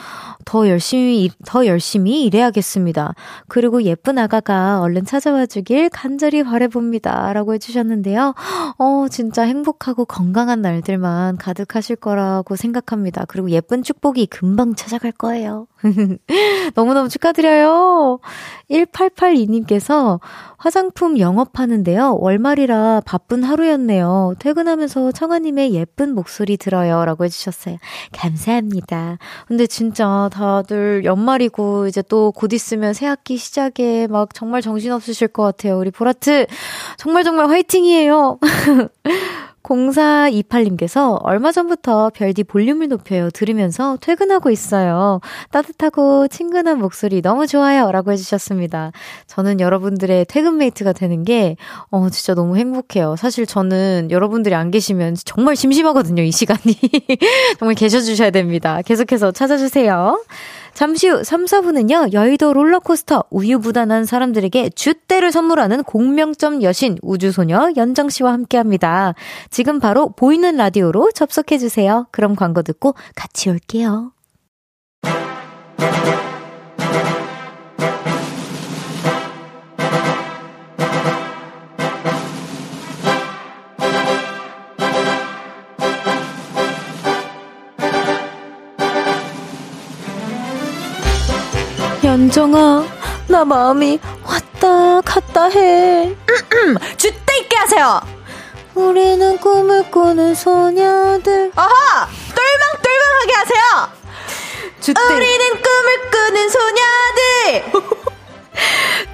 [0.46, 3.16] 더 열심히, 더 열심히 일해야겠습니다.
[3.48, 7.32] 그리고 예쁜 아가가 얼른 찾아와 주길 간절히 바래봅니다.
[7.34, 8.34] 라고 해주셨는데요.
[8.78, 13.26] 어, 진짜 행복하고 건강한 날들만 가득하실 거라고 생각합니다.
[13.28, 15.68] 그리고 예쁜 축복이 금방 찾아갈 거예요.
[16.76, 18.20] 너무너무 축하드려요.
[18.70, 20.20] 1882님께서
[20.58, 22.18] 화장품 영업하는데요.
[22.20, 24.36] 월말이라 바쁜 하루였네요.
[24.40, 27.06] 퇴근하면서 청아님의 예쁜 목소리 들어요.
[27.06, 27.78] 라고 해주셨어요.
[28.12, 29.18] 감사합니다.
[29.48, 35.44] 근데 진짜 다들 연말이고 이제 또 곧 있으면 새 학기 시작에 막 정말 정신없으실 것
[35.44, 35.78] 같아요.
[35.78, 36.46] 우리 보라트
[36.98, 38.40] 정말 정말 화이팅이에요.
[39.64, 43.30] 0428님께서 얼마 전부터 별디 볼륨을 높여요.
[43.32, 45.22] 들으면서 퇴근하고 있어요.
[45.52, 47.92] 따뜻하고 친근한 목소리 너무 좋아요.
[47.92, 48.92] 라고 해주셨습니다.
[49.28, 51.56] 저는 여러분들의 퇴근 mate가 되는 게,
[51.90, 53.16] 어, 진짜 너무 행복해요.
[53.16, 56.24] 사실 저는 여러분들이 안 계시면 정말 심심하거든요.
[56.24, 56.78] 이 시간이.
[57.58, 58.82] 정말 계셔주셔야 됩니다.
[58.84, 60.18] 계속해서 찾아주세요.
[60.74, 68.34] 잠시 후 3, 4부는요, 여의도 롤러코스터 우유부단한 사람들에게 줏대를 선물하는 공명점 여신 우주소녀 연정 씨와
[68.34, 69.14] 함께 합니다.
[69.50, 72.08] 지금 바로 보이는 라디오로 접속해주세요.
[72.12, 74.14] 그럼 광고 듣고 같이 올게요.
[92.36, 92.84] 연정아,
[93.28, 96.16] 나 마음이 왔다 갔다 해.
[96.98, 98.02] 줏대 있게 하세요.
[98.74, 101.52] 우리는 꿈을 꾸는 소녀들.
[101.56, 102.08] 아하!
[102.34, 103.90] 똘망똘망하게 하세요.
[104.82, 105.16] 줏대.
[105.16, 107.72] 우리는 꿈을 꾸는 소녀들.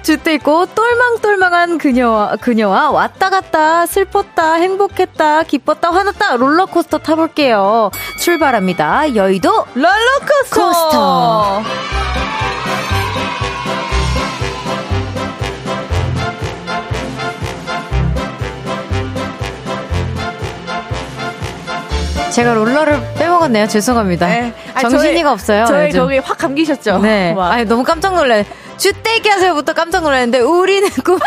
[0.02, 7.90] 줏대 있고 똘망똘망한 그녀와 그녀와 왔다 갔다 슬펐다 행복했다 기뻤다 화났다 롤러코스터 타볼게요.
[8.18, 9.14] 출발합니다.
[9.14, 10.66] 여의도 롤러코스터.
[10.66, 11.62] 코스터.
[22.30, 23.66] 제가 롤러를 빼먹었네요.
[23.66, 24.26] 죄송합니다.
[24.26, 24.54] 네.
[24.74, 25.64] 아니, 정신이가 저희, 없어요.
[25.66, 26.00] 저희 요즘.
[26.00, 26.98] 거기 확 감기셨죠?
[26.98, 27.34] 네.
[27.36, 28.46] 아니, 너무 깜짝 놀래.
[28.76, 31.20] 주떼기 하세요부터 깜짝 놀랐는데, 우리는 꿈을,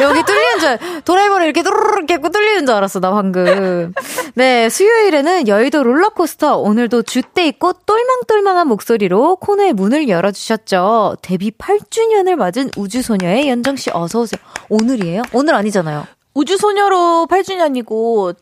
[0.00, 3.92] 여기 뚫리는 줄, 도라이버를 이렇게 뚜루룩 깨고 뚫리는 줄 알았어, 나 방금.
[4.34, 11.16] 네, 수요일에는 여의도 롤러코스터, 오늘도 주떼 있고 똘망똘망한 목소리로 코너의 문을 열어주셨죠.
[11.20, 14.40] 데뷔 8주년을 맞은 우주소녀의 연정씨 어서오세요.
[14.70, 15.22] 오늘이에요?
[15.32, 16.06] 오늘 아니잖아요.
[16.32, 18.34] 우주소녀로 8주년이고,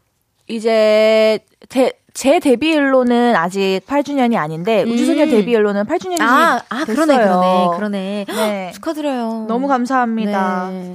[0.49, 4.91] 이제 데, 제 데뷔일로는 아직 8주년이 아닌데 음.
[4.93, 6.95] 우주소녀 데뷔일로는 8주년이 아, 아 됐어요.
[6.95, 8.71] 그러네 그러네 그러네 네.
[8.75, 9.47] 축하드려요.
[9.49, 10.69] 너무 감사합니다.
[10.71, 10.95] 네.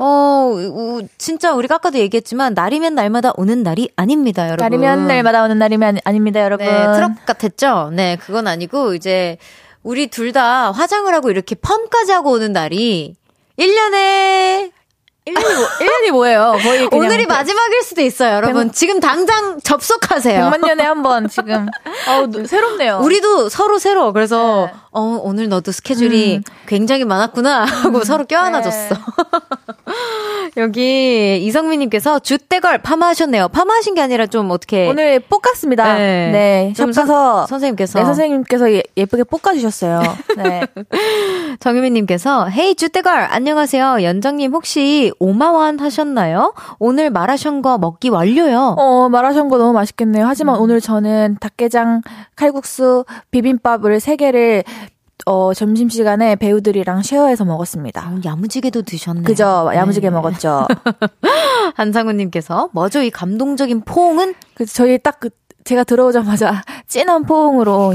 [0.00, 4.62] 어, 우, 진짜 우리가 아까도 얘기했지만 날이면 날마다 오는 날이 아닙니다, 여러분.
[4.64, 6.64] 날이면 날마다 오는 날이면 아닙니다, 여러분.
[6.66, 7.90] 네, 트럭 같았죠?
[7.92, 9.38] 네, 그건 아니고 이제
[9.82, 13.14] 우리 둘 다 화장을 하고 이렇게 펌까지 하고 오는 날이
[13.58, 14.70] 1년에
[15.32, 16.56] 1년이, 뭐, 1년이 뭐예요?
[16.62, 18.68] 거의 오늘이 그, 마지막일 수도 있어요, 여러분.
[18.68, 20.50] 100, 지금 당장 접속하세요.
[20.50, 21.66] 100만 년에 한 번 지금.
[22.08, 22.98] 어 새롭네요.
[23.02, 24.12] 우리도 서로 새로.
[24.12, 24.78] 그래서 네.
[24.90, 26.42] 어, 오늘 너도 스케줄이 음.
[26.66, 28.04] 굉장히 많았구나 하고 음.
[28.04, 28.94] 서로 껴안아줬어.
[28.94, 29.00] 네.
[30.56, 33.48] 여기 이성민님께서 주대걸 파마하셨네요.
[33.48, 35.94] 파마하신 게 아니라 좀 어떻게 오늘 볶았습니다.
[35.94, 36.72] 네, 네.
[36.76, 40.02] 샵가서 선생님께서 네, 선생님께서 예, 예쁘게 볶아주셨어요.
[40.36, 40.62] 네.
[41.60, 44.02] 정유민님께서 헤이 주대걸 안녕하세요.
[44.02, 46.54] 연정님 혹시 오마완 하셨나요?
[46.78, 48.76] 오늘 마라샹 거 먹기 완료요.
[48.78, 50.26] 어 마라샹 거 너무 맛있겠네요.
[50.26, 50.60] 하지만 음.
[50.62, 52.02] 오늘 저는 닭게장,
[52.36, 54.64] 칼국수, 비빔밥을 세 개를
[55.26, 58.08] 어, 점심시간에 배우들이랑 쉐어해서 먹었습니다.
[58.08, 59.22] 어, 야무지게도 드셨네.
[59.22, 59.70] 그죠.
[59.74, 60.14] 야무지게 네.
[60.14, 60.66] 먹었죠.
[61.74, 63.02] 한상우님께서, 뭐죠?
[63.02, 64.34] 이 감동적인 포옹은?
[64.54, 65.30] 그, 저희 딱 그,
[65.64, 67.94] 제가 들어오자마자 진한 포옹으로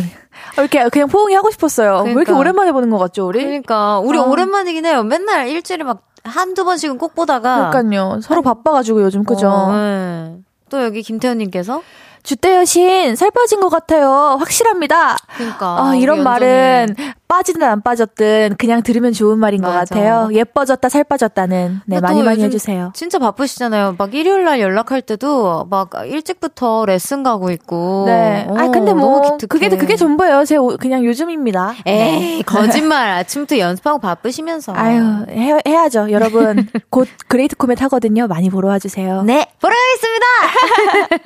[0.57, 1.89] 이렇게 그냥 포옹이 하고 싶었어요.
[1.89, 2.05] 그러니까.
[2.05, 2.39] 왜 이렇게 그러니까.
[2.39, 3.43] 오랜만에 보는 것 같죠, 우리?
[3.43, 4.25] 그러니까 우리 어.
[4.25, 5.03] 오랜만이긴 해요.
[5.03, 8.19] 맨날 일주일에 막 한두 번씩은 꼭 보다가 그러니까요.
[8.21, 9.49] 서로 바빠가지고 요즘 그죠?
[9.49, 10.37] 어, 네.
[10.69, 11.81] 또 여기 김태현님께서
[12.23, 14.37] 주대 여신 살 빠진 것 같아요.
[14.39, 15.17] 확실합니다.
[15.35, 16.95] 그러니까 아, 이런 말은
[17.33, 19.73] 빠지든 안 빠졌든 그냥 들으면 좋은 말인 맞아.
[19.73, 20.29] 것 같아요.
[20.33, 22.91] 예뻐졌다 살 빠졌다는 네 많이 많이 해주세요.
[22.93, 23.95] 진짜 바쁘시잖아요.
[23.97, 28.03] 막 일요일 날 연락할 때도 막 일찍부터 레슨 가고 있고.
[28.05, 28.45] 네.
[28.47, 30.45] 오, 아 근데 뭐 그게 그게 전부예요.
[30.45, 31.73] 제 그냥 요즘입니다.
[31.87, 32.41] 에이 네.
[32.45, 33.09] 거짓말.
[33.09, 34.73] 아침부터 연습하고 바쁘시면서.
[34.75, 36.11] 아유 해, 해야죠.
[36.11, 38.27] 여러분 곧 그레이트 코멧 하거든요.
[38.27, 39.23] 많이 보러 와주세요.
[39.23, 41.23] 네 보러 가겠습니다.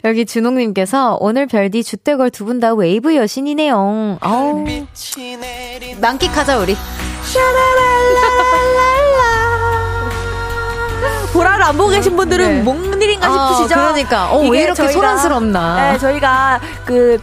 [0.08, 4.18] 여기 준홍님께서 오늘 별디 주택걸 두 분 다 웨이브 여신이네요.
[4.20, 4.64] 아우.
[6.00, 6.76] 만끽하자 우리.
[11.32, 12.62] 보라를 안 보고 계신 분들은 네.
[12.62, 13.74] 뭔 일인가 아, 싶으시죠?
[13.80, 15.92] 그러니까 어, 왜 이렇게 저희가, 소란스럽나?
[15.92, 17.20] 네, 저희가 그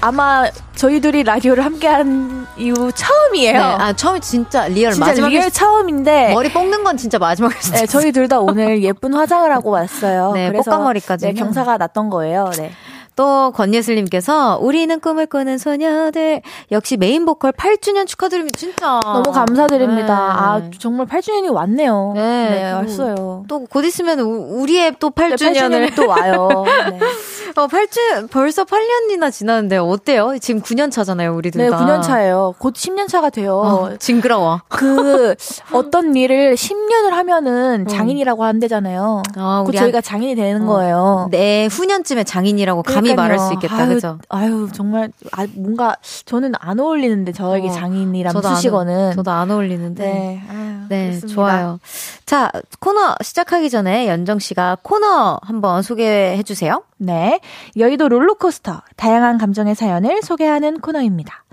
[0.00, 3.52] 아마 저희 둘이 라디오를 함께한 이후 처음이에요.
[3.52, 7.86] 네, 아 처음 진짜 real 진짜 마지막에 real 처음인데 머리 볶는 건 진짜 마지막에 네,
[7.86, 10.32] 저희 둘 다 오늘 예쁜 화장을 하고 왔어요.
[10.32, 12.50] 네, 그래서 뽀까머리까지 네, 경사가 났던 거예요.
[12.56, 12.72] 네.
[13.16, 18.58] 또 권예슬님께서 우리는 꿈을 꾸는 소녀들 역시 메인 보컬 8주년 축하드립니다.
[18.58, 20.06] 진짜 너무 감사드립니다.
[20.06, 20.66] 네.
[20.66, 22.12] 아 정말 8주년이 왔네요.
[22.14, 23.44] 네, 네 왔어요.
[23.48, 26.48] 또 곧 있으면 우리의 또 8주년을 네, 또 와요.
[26.90, 26.98] 네.
[27.56, 30.36] 어 8주 벌써 8년이나 지났는데 어때요?
[30.40, 31.78] 지금 9년 차잖아요, 우리 둘 네, 다.
[31.78, 32.54] 9년 차예요.
[32.58, 33.56] 곧 10년 차가 돼요.
[33.56, 34.60] 어, 징그러워.
[34.68, 35.34] 그
[35.72, 37.86] 어떤 일을 10년을 하면은 음.
[37.86, 39.22] 장인이라고 한대잖아요.
[39.36, 41.28] 아, 곧 저희가 장인이 되는 어, 거예요.
[41.30, 43.76] 네, 후년쯤에 장인이라고 감히 말할 수 있겠다.
[43.76, 44.18] 아유, 그죠?
[44.28, 50.04] 아유, 정말 아, 뭔가 저는 안 어울리는데 저에게 어, 장인이란 수식어는 안, 저도 안 어울리는데.
[50.04, 50.42] 네.
[50.50, 51.80] 아유, 네, 좋아요.
[52.26, 56.82] 자, 코너 시작하기 전에 연정 씨가 코너 한번 소개해 주세요.
[56.98, 57.40] 네.
[57.76, 61.44] 여의도 롤러코스터 다양한 감정의 사연을 소개하는 코너입니다.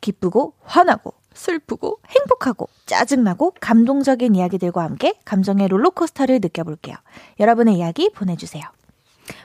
[0.00, 6.96] 기쁘고 화나고 슬프고 행복하고 짜증나고 감동적인 이야기들과 함께 감정의 롤러코스터를 느껴볼게요.
[7.40, 8.64] 여러분의 이야기 보내주세요.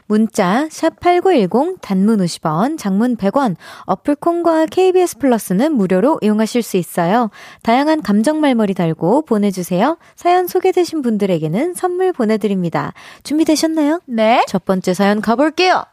[0.07, 7.29] 문자 샵8910 단문 50원, 장문 100원, 어플 콩과 KBS 플러스는 무료로 이용하실 수 있어요.
[7.61, 9.97] 다양한 감정 말머리 달고 보내주세요.
[10.15, 12.93] 사연 소개되신 분들에게는 선물 보내드립니다.
[13.23, 14.01] 준비되셨나요?
[14.05, 14.43] 네.
[14.47, 15.83] 첫 번째 사연 가볼게요.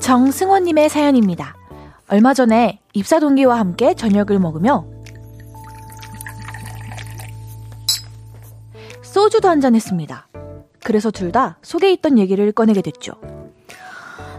[0.00, 1.56] 정승원님의 사연입니다.
[2.08, 4.84] 얼마 전에 입사 동기와 함께 저녁을 먹으며
[9.02, 10.28] 소주도 한잔 했습니다.
[10.84, 13.14] 그래서 둘 다 속에 있던 얘기를 꺼내게 됐죠.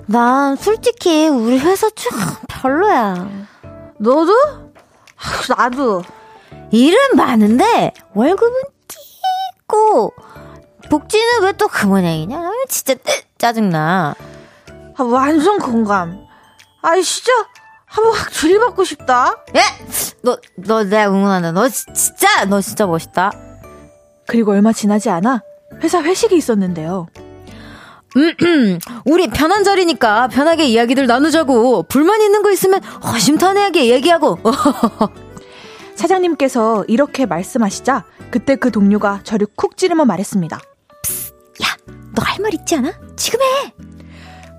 [0.06, 2.12] 난 솔직히 우리 회사 좀
[2.48, 3.28] 별로야.
[3.99, 4.34] 너도?
[5.58, 6.03] 나도.
[6.71, 10.13] 일은 많은데 월급은 띠고
[10.89, 12.51] 복지는 왜 또 그 모양이냐?
[12.69, 12.95] 진짜
[13.38, 14.15] 짜증나.
[14.97, 16.25] 아, 완전 공감.
[16.81, 17.31] 아이 진짜
[17.86, 19.43] 한번 확 들이받고 싶다.
[19.55, 19.62] 예?
[20.21, 21.51] 너, 너 내가 응원한다.
[21.53, 23.31] 너 진짜, 너 진짜 멋있다.
[24.27, 25.41] 그리고 얼마 지나지 않아
[25.81, 27.08] 회사 회식이 있었는데요.
[28.17, 31.84] 음, 우리 편한 자리니까 편하게 이야기들 나누자고.
[31.84, 34.39] 불만 있는 거 있으면 허심탄회하게 얘기하고.
[35.95, 40.58] 사장님께서 이렇게 말씀하시자 그때 그 동료가 저를 쿡 찌르며 말했습니다.
[41.63, 41.78] 야,
[42.13, 42.91] 너 할 말 있지 않아?
[43.15, 43.73] 지금 해!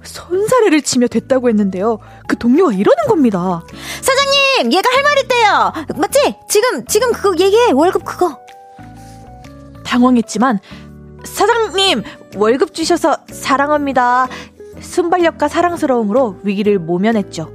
[0.02, 1.98] 손사래를 치며 됐다고 했는데요.
[2.26, 3.62] 그 동료가 이러는 겁니다.
[4.00, 5.72] 사장님, 얘가 할 말 있대요.
[6.00, 6.36] 맞지?
[6.48, 7.72] 지금 지금 그거 얘기해.
[7.72, 8.38] 월급 그거.
[9.84, 10.58] 당황했지만
[11.26, 12.02] 사장님
[12.36, 14.28] 월급 주셔서 사랑합니다.
[14.80, 17.50] 순발력과 사랑스러움으로 위기를 모면했죠.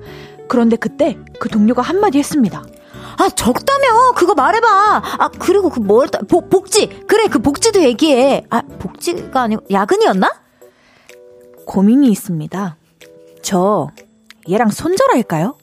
[0.48, 2.64] 그런데 그때 그 동료가 한마디 했습니다.
[3.18, 4.68] 아 적다며 그거 말해봐.
[5.20, 6.08] 아 그리고 그 뭘
[6.50, 8.46] 복지 그래 그 복지도 얘기해.
[8.50, 10.30] 아 복지가 아니고 야근이었나?
[11.66, 12.76] 고민이 있습니다.
[13.42, 13.90] 저
[14.50, 15.56] 얘랑 손절할까요?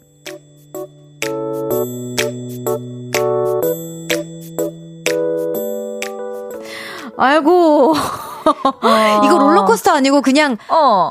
[7.19, 7.95] 아이고.
[7.95, 9.21] 어.
[9.25, 11.11] 이거 롤러코스터 아니고 그냥 어.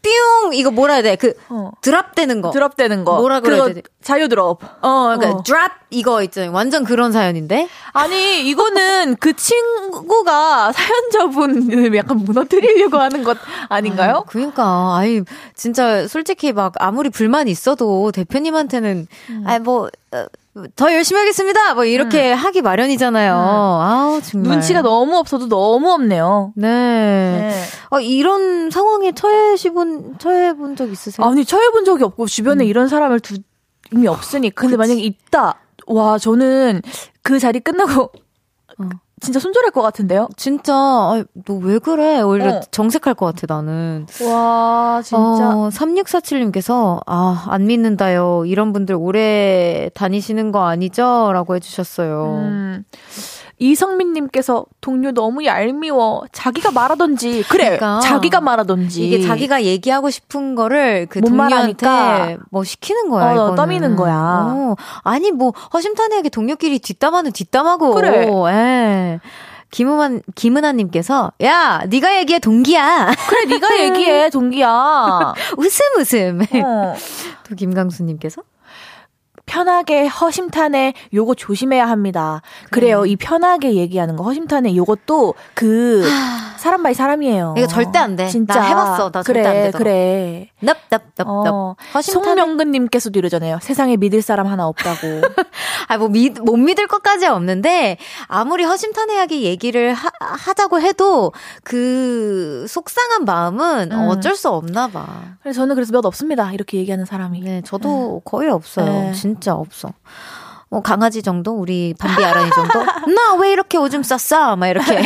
[0.00, 1.16] 뿅 이거 뭐라 해야 돼?
[1.16, 1.72] 그 어.
[1.80, 2.50] 드랍되는 거.
[2.50, 3.16] 드랍되는 거.
[3.16, 3.82] 뭐라 그래야 돼?
[4.02, 4.62] 자유 드롭.
[4.62, 5.42] 어, 그러니까 어.
[5.42, 6.52] 드랍 이거 있잖아요.
[6.52, 7.68] 완전 그런 사연인데.
[7.92, 13.38] 아니, 이거는 그 친구가 사연자분을 약간 무너뜨리려고 하는 것
[13.68, 14.18] 아닌가요?
[14.18, 15.22] 아, 그러니까 아이
[15.54, 19.44] 진짜 솔직히 막 아무리 불만이 있어도 대표님한테는 음.
[19.46, 19.88] 아이 뭐
[20.76, 21.74] 더 열심히 하겠습니다.
[21.74, 22.36] 뭐 이렇게 음.
[22.36, 23.32] 하기 마련이잖아요.
[23.34, 23.38] 음.
[23.38, 26.52] 아우 정말 눈치가 너무 없어도 너무 없네요.
[26.56, 26.68] 네.
[26.68, 27.62] 네.
[27.90, 31.26] 아, 이런 상황에 처해시 본 처해 본 적 있으세요?
[31.26, 32.68] 아니 처해 본 적이 없고 주변에 음.
[32.68, 33.36] 이런 사람을 두
[33.92, 34.50] 이미 없으니.
[34.50, 34.88] 근데 그치.
[34.88, 35.54] 만약에 있다.
[35.86, 36.82] 와 저는
[37.22, 38.02] 그 자리 끝나고
[38.78, 38.88] 어.
[39.20, 40.28] 진짜 손절할 것 같은데요?
[40.36, 40.72] 진짜,
[41.46, 42.20] 너왜 그래?
[42.20, 42.60] 오히려 어.
[42.70, 44.06] 정색할 것 같아, 나는.
[44.22, 45.18] 와, 진짜.
[45.20, 48.44] 어, 3647님께서, 아, 안 믿는다요.
[48.46, 51.30] 이런 분들 오래 다니시는 거 아니죠?
[51.32, 52.34] 라고 해주셨어요.
[52.36, 52.84] 음.
[53.58, 56.24] 이성민님께서 동료 너무 얄미워.
[56.32, 57.42] 자기가 말하던지.
[57.48, 57.76] 그래.
[57.76, 59.04] 그러니까 자기가 말하던지.
[59.06, 63.32] 이게 자기가 얘기하고 싶은 거를 그 동료한테 뭐 시키는 거야.
[63.34, 64.14] 어, 떠미는 거야.
[64.14, 64.76] 어.
[65.02, 67.94] 아니 뭐 허심탄회하게 동료끼리 뒷담화는 뒷담하고.
[67.94, 68.28] 그래.
[68.48, 69.20] 예.
[69.70, 73.10] 김은환 김은아님께서 야 네가 얘기해 동기야.
[73.28, 75.34] 그래 네가 얘기해 동기야.
[75.58, 76.40] 웃음 웃음.
[76.64, 76.94] 어.
[77.48, 78.42] 또 김강수님께서
[79.48, 82.42] 편하게 허심탄회 요거 조심해야 합니다.
[82.70, 83.06] 그래요.
[83.06, 86.06] 이 편하게 얘기하는 거 허심탄회 요것도 그
[86.58, 87.54] 사람 by 사람이에요.
[87.56, 88.28] 이거 절대 안 돼.
[88.28, 89.10] 진짜 나 해봤어.
[89.10, 89.78] 나 그래, 절대 안 돼.
[89.78, 90.50] 그래.
[90.60, 91.26] nope nope nope nope.
[91.26, 93.58] 어, 송명근님께서도 이러잖아요.
[93.62, 94.98] 세상에 믿을 사람 하나 없다고.
[95.88, 96.08] 아뭐
[96.42, 97.96] 못 믿을 것까지 없는데
[98.26, 101.32] 아무리 허심탄회하게 얘기를 하, 하자고 해도
[101.62, 104.08] 그 속상한 마음은 음.
[104.08, 105.36] 어쩔 수 없나 봐.
[105.42, 106.52] 그래서 저는 그래서 몇 없습니다.
[106.52, 107.40] 이렇게 얘기하는 사람이.
[107.40, 108.20] 네, 저도 네.
[108.24, 108.86] 거의 없어요.
[108.86, 109.12] 네.
[109.12, 109.92] 진짜 없어.
[110.70, 112.80] 뭐 강아지 정도 우리 밤비 아라니 정도
[113.10, 115.02] 나 왜 이렇게 오줌 쌌어 막 이렇게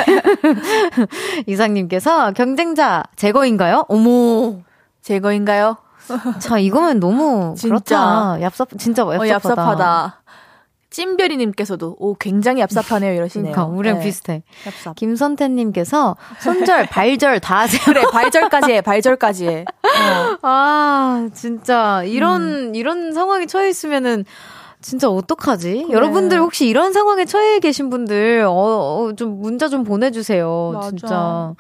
[1.47, 3.85] 이상님께서 경쟁자 제거인가요?
[3.89, 4.57] 어머
[5.03, 5.77] 제거인가요?
[6.41, 8.39] 자 이거면 너무 진짜 그렇다.
[8.49, 9.21] 얍삽 진짜 얍삽하다.
[9.21, 10.13] 어, 얍삽하다.
[10.93, 13.53] 찐별이님께서도 오 굉장히 얍삽하네요 이러시네요.
[13.53, 14.05] 그러니까 우리랑 네.
[14.05, 14.43] 비슷해.
[14.65, 14.95] 얍삽.
[14.95, 17.81] 김선태님께서 손절, 발절 다 하세요.
[17.85, 19.65] 그래 발절까지 해, 발절까지 해.
[19.83, 20.39] 어.
[20.43, 22.75] 아 진짜 이런 음.
[22.75, 24.25] 이런 상황에 처해 있으면은
[24.81, 25.85] 진짜 어떡하지?
[25.85, 25.93] 그래.
[25.93, 30.73] 여러분들 혹시 이런 상황에 처해 계신 분들, 어, 어, 좀 문자 좀 보내주세요.
[30.75, 30.89] 맞아.
[30.91, 31.55] 진짜.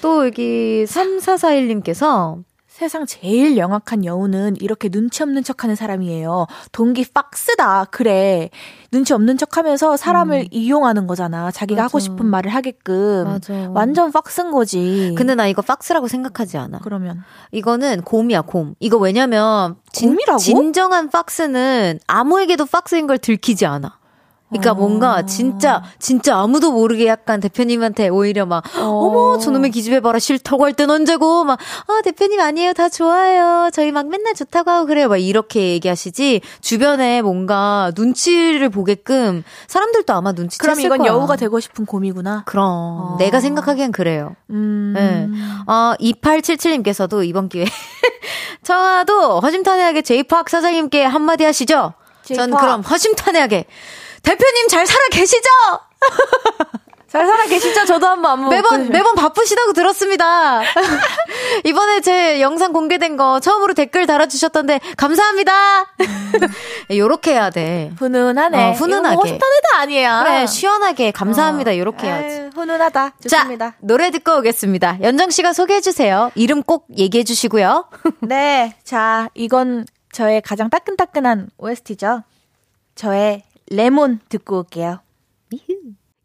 [0.00, 2.42] 또 여기 3441님께서
[2.74, 6.48] 세상 제일 영악한 여우는 이렇게 눈치 없는 척 하는 사람이에요.
[6.72, 7.84] 동기 팍스다.
[7.84, 8.50] 그래.
[8.90, 10.46] 눈치 없는 척 하면서 사람을 음.
[10.50, 11.52] 이용하는 거잖아.
[11.52, 11.84] 자기가 맞아.
[11.84, 13.26] 하고 싶은 말을 하게끔.
[13.26, 13.70] 맞아.
[13.72, 15.14] 완전 팍스인 거지.
[15.16, 16.80] 근데 나 이거 팍스라고 생각하지 않아.
[16.82, 17.22] 그러면.
[17.52, 18.74] 이거는 곰이야, 곰.
[18.80, 19.76] 이거 왜냐면.
[19.92, 20.38] 진, 곰이라고?
[20.40, 24.00] 진정한 팍스는 아무에게도 팍스인 걸 들키지 않아.
[24.54, 24.74] 그러니까 어.
[24.74, 29.10] 뭔가 진짜 진짜 아무도 모르게 약간 대표님한테 오히려 막 어.
[29.10, 33.90] 머 저놈의 기집애 봐라 싫다고 할 땐 언제고 막 아 대표님 아니에요 다 좋아요 저희
[33.92, 40.58] 막 맨날 좋다고 하고 그래요 막 이렇게 얘기하시지 주변에 뭔가 눈치를 보게끔 사람들도 아마 눈치
[40.58, 41.08] 그럼 이건 거야.
[41.08, 42.42] 여우가 되고 싶은 곰이구나.
[42.46, 43.16] 그럼 어.
[43.18, 44.36] 내가 생각하기엔 그래요.
[44.50, 44.92] 음.
[44.96, 45.28] 네.
[45.66, 47.66] 어 2877님께서도 이번 기회에
[48.62, 51.94] 청아도 허심탄회하게 제이파크 사장님께 한마디 하시죠.
[52.34, 53.66] 전 그럼 허심탄회하게
[54.24, 55.48] 대표님 잘 살아 계시죠?
[57.14, 57.84] 잘 살아 계시죠?
[57.84, 60.62] 저도 한번 안무 매번 매번 바쁘시다고 들었습니다.
[61.62, 65.94] 이번에 제 영상 공개된 거 처음으로 댓글 달아주셨던데 감사합니다.
[66.90, 67.92] 요렇게 해야 돼.
[67.98, 68.70] 훈훈하네.
[68.70, 69.14] 어, 훈훈하게.
[69.14, 70.20] 허심탄회도 아니에요.
[70.24, 71.70] 그래 시원하게 감사합니다.
[71.70, 71.76] 어.
[71.78, 72.34] 요렇게 해야지.
[72.34, 73.12] 에이, 훈훈하다.
[73.28, 73.70] 좋습니다.
[73.70, 74.98] 자 노래 듣고 오겠습니다.
[75.02, 76.32] 연정 씨가 소개해 주세요.
[76.34, 77.84] 이름 꼭 얘기해 주시고요.
[78.22, 82.24] 네, 자 이건 저의 가장 따끈따끈한 OST죠.
[82.96, 85.00] 저의 레몬 듣고 올게요.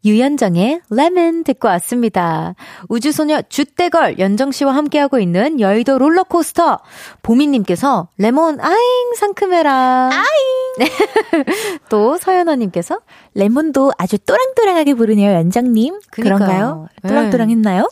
[0.04, 2.54] 유연정의 레몬 듣고 왔습니다.
[2.88, 6.78] 우주소녀 주대걸 연정 씨와 함께하고 있는 여의도 롤러코스터.
[7.22, 10.10] 보미님께서 레몬 아잉 상큼해라.
[10.12, 10.88] 아잉.
[11.90, 13.00] 또 서연아님께서
[13.34, 16.00] 레몬도 아주 또랑또랑하게 부르네요 연정님.
[16.10, 16.88] 그런가요?
[17.02, 17.08] 네.
[17.08, 17.90] 또랑또랑했나요?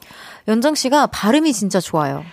[0.48, 2.24] 연정 씨가 발음이 진짜 좋아요.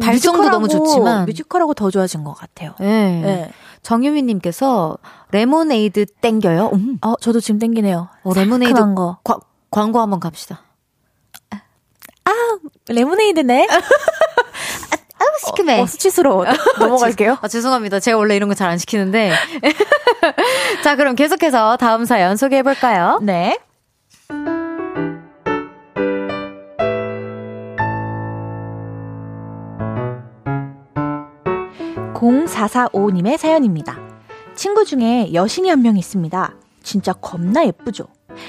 [0.00, 2.74] 발성도 너무 좋지만 뮤지컬하고 더 좋아진 것 같아요.
[2.78, 3.20] 네.
[3.20, 3.50] 네.
[3.82, 4.98] 정유미님께서
[5.30, 6.70] 레모네이드 땡겨요?
[6.74, 6.98] 음.
[7.02, 8.08] 어, 저도 지금 땡기네요.
[8.22, 9.18] 어, 레모네이드 거.
[9.24, 9.38] 과,
[9.70, 10.62] 광고 한번 갑시다.
[11.50, 12.30] 아,
[12.88, 13.66] 레모네이드네.
[13.70, 15.80] 아, 우 시큼해.
[15.80, 16.44] 어, 어, 수치스러워.
[16.78, 17.38] 넘어갈게요.
[17.40, 18.00] 아, 죄송합니다.
[18.00, 19.32] 제가 원래 이런 거 잘 안 시키는데.
[20.84, 23.18] 자, 그럼 계속해서 다음 사연 소개해볼까요?
[23.22, 23.58] 네.
[32.18, 33.96] 0445님의 사연입니다.
[34.54, 36.54] 친구 중에 여신이 한 명 있습니다.
[36.82, 38.06] 진짜 겁나 예쁘죠?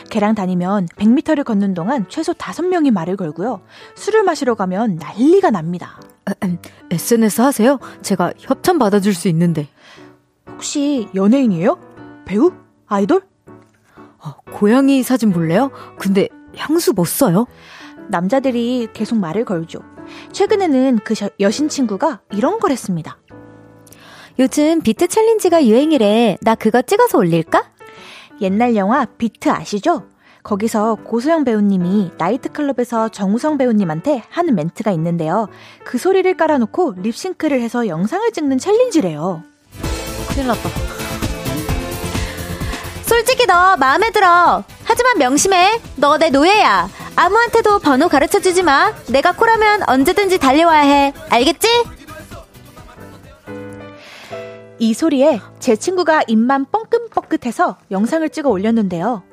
[0.10, 3.62] 걔랑 다니면 100m를 걷는 동안 최소 5명이 말을 걸고요.
[3.96, 6.00] 술을 마시러 가면 난리가 납니다.
[6.92, 7.80] SNS 하세요?
[8.02, 9.68] 제가 협찬 받아줄 수 있는데.
[10.48, 11.78] 혹시 연예인이에요?
[12.26, 12.52] 배우?
[12.88, 13.22] 아이돌?
[14.24, 15.72] 어, 고양이 사진 볼래요?
[15.98, 17.46] 근데 향수 뭐 써요?
[18.10, 19.80] 남자들이 계속 말을 걸죠.
[20.32, 23.18] 최근에는 그 여신 친구가 이런 걸 했습니다.
[24.40, 26.38] 요즘 비트 챌린지가 유행이래.
[26.42, 27.64] 나 그거 찍어서 올릴까?
[28.42, 30.04] 옛날 영화 비트 아시죠?
[30.44, 35.48] 거기서 고소영 배우님이 나이트클럽에서 정우성 배우님한테 하는 멘트가 있는데요.
[35.84, 39.44] 그 소리를 깔아놓고 립싱크를 해서 영상을 찍는 챌린지래요.
[40.30, 40.70] 큰일 났다.
[43.04, 44.64] 솔직히 너 마음에 들어.
[44.86, 45.82] 하지만 하지만 명심해.
[45.98, 46.90] 너 내 노예야.
[47.16, 48.94] 아무한테도 번호 가르쳐 주지 마.
[49.10, 51.14] 내가 코라면 언제든지 달려와야 해.
[51.30, 51.68] 알겠지?
[54.80, 59.24] 이 소리에 제 친구가 입만 뻥긋뻥긋해서 영상을 찍어 올렸는데요.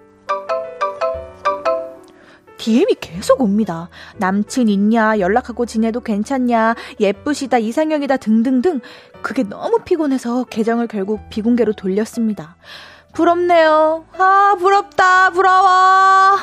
[2.58, 3.88] DM이 계속 옵니다.
[4.16, 8.80] 남친 있냐, 연락하고 지내도 괜찮냐, 예쁘시다, 이상형이다 등등등.
[9.22, 12.56] 그게 너무 피곤해서 계정을 결국 비공개로 돌렸습니다.
[13.12, 14.04] 부럽네요.
[14.18, 16.38] 아, 부럽다, 부러워.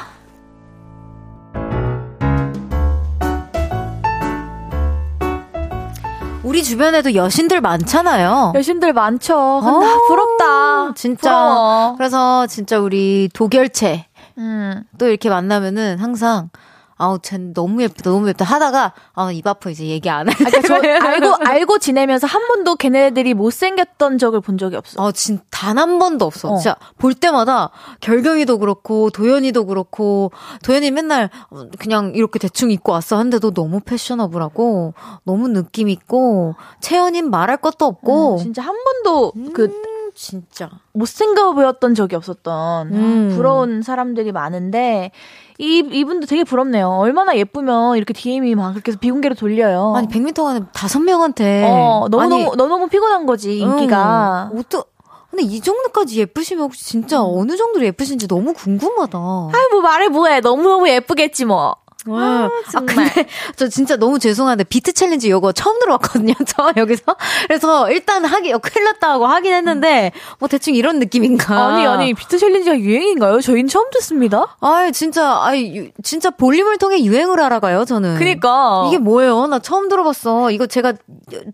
[6.43, 8.51] 우리 주변에도 여신들 많잖아요.
[8.55, 9.35] 여신들 많죠.
[9.37, 10.93] 어, 부럽다.
[10.93, 11.29] 진짜.
[11.31, 11.95] 부러워.
[11.97, 14.05] 그래서 진짜 우리 도결체
[14.37, 14.83] 음.
[14.97, 16.49] 또 이렇게 만나면은 항상
[16.97, 20.31] 아우 쟨 너무 예쁘다 너무 예쁘다 하다가 아입 아파 이제 얘기 안 해.
[20.31, 25.01] 아, 그러니까 저 알고 알고 지내면서 한 번도 걔네들이 못생겼던 적을 본 적이 없어.
[25.01, 26.49] 어, 진, 단 한 번도 없어.
[26.51, 26.57] 어.
[26.57, 30.31] 진짜, 볼 때마다, 결경이도 그렇고, 도연이도 그렇고,
[30.63, 33.17] 도연이 맨날, 어, 그냥 이렇게 대충 입고 왔어.
[33.17, 39.63] 한데도 너무 패셔너블하고, 너무 느낌 있고, 채연인 말할 것도 없고, 음, 진짜 한 번도 그
[39.65, 39.83] 음,
[40.15, 40.69] 진짜.
[40.93, 43.31] 못생겨 보였던 적이 없었던 음.
[43.35, 45.11] 부러운 사람들이 많은데
[45.59, 46.89] 이 이분도 되게 부럽네요.
[46.89, 49.93] 얼마나 예쁘면 이렇게 DM이 막 그렇게 해서 비공개로 돌려요.
[49.95, 51.63] 아니, 100m 안에 다섯 명한테.
[51.65, 54.49] 어, 너무 아니, 너무 너무 피곤한 거지 인기가.
[54.51, 54.85] 음, 어떠,
[55.29, 59.17] 근데 이 정도까지 예쁘시면 혹시 진짜 어느 정도로 예쁘신지 너무 궁금하다.
[59.17, 61.75] 아이 뭐 말해 뭐해 너무 너무 예쁘겠지 뭐.
[62.07, 62.21] 와.
[62.21, 62.95] 아, 아, 정말.
[62.95, 66.33] 근데 저 진짜 너무 죄송한데 비트 챌린지 요거 처음 들어봤거든요.
[66.45, 67.03] 저 여기서.
[67.47, 71.55] 그래서 일단 하기 어, 큰일 났다 하고 하긴 했는데 뭐 대충 이런 느낌인가.
[71.67, 73.39] 아니 아니 비트 챌린지가 유행인가요?
[73.41, 74.57] 저희는 처음 듣습니다.
[74.59, 78.17] 아이 진짜 유- 진짜 볼륨을 통해 유행을 알아가요, 저는.
[78.17, 79.47] 그니까 이게 뭐예요?
[79.47, 80.51] 나 처음 들어봤어.
[80.51, 80.93] 이거 제가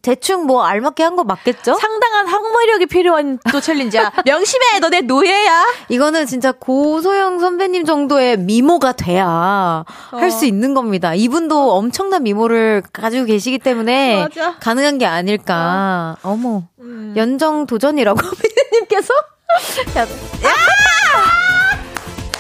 [0.02, 1.74] 대충 뭐 알맞게 한 거 맞겠죠?
[1.74, 4.12] 상당한 항마력이 필요한 또 챌린지야.
[4.26, 5.66] 명심해, 너 내 노예야.
[5.90, 11.14] 이거는 진짜 고소영 선배님 정도의 미모가 돼야 할수 있는 겁니다.
[11.14, 14.56] 이분도 엄청난 미모를 가지고 계시기 때문에 맞아.
[14.60, 16.18] 가능한 게 아닐까.
[16.24, 16.64] 어머.
[17.16, 19.14] 연정 도전이라고 피디님께서
[19.98, 20.06] 야,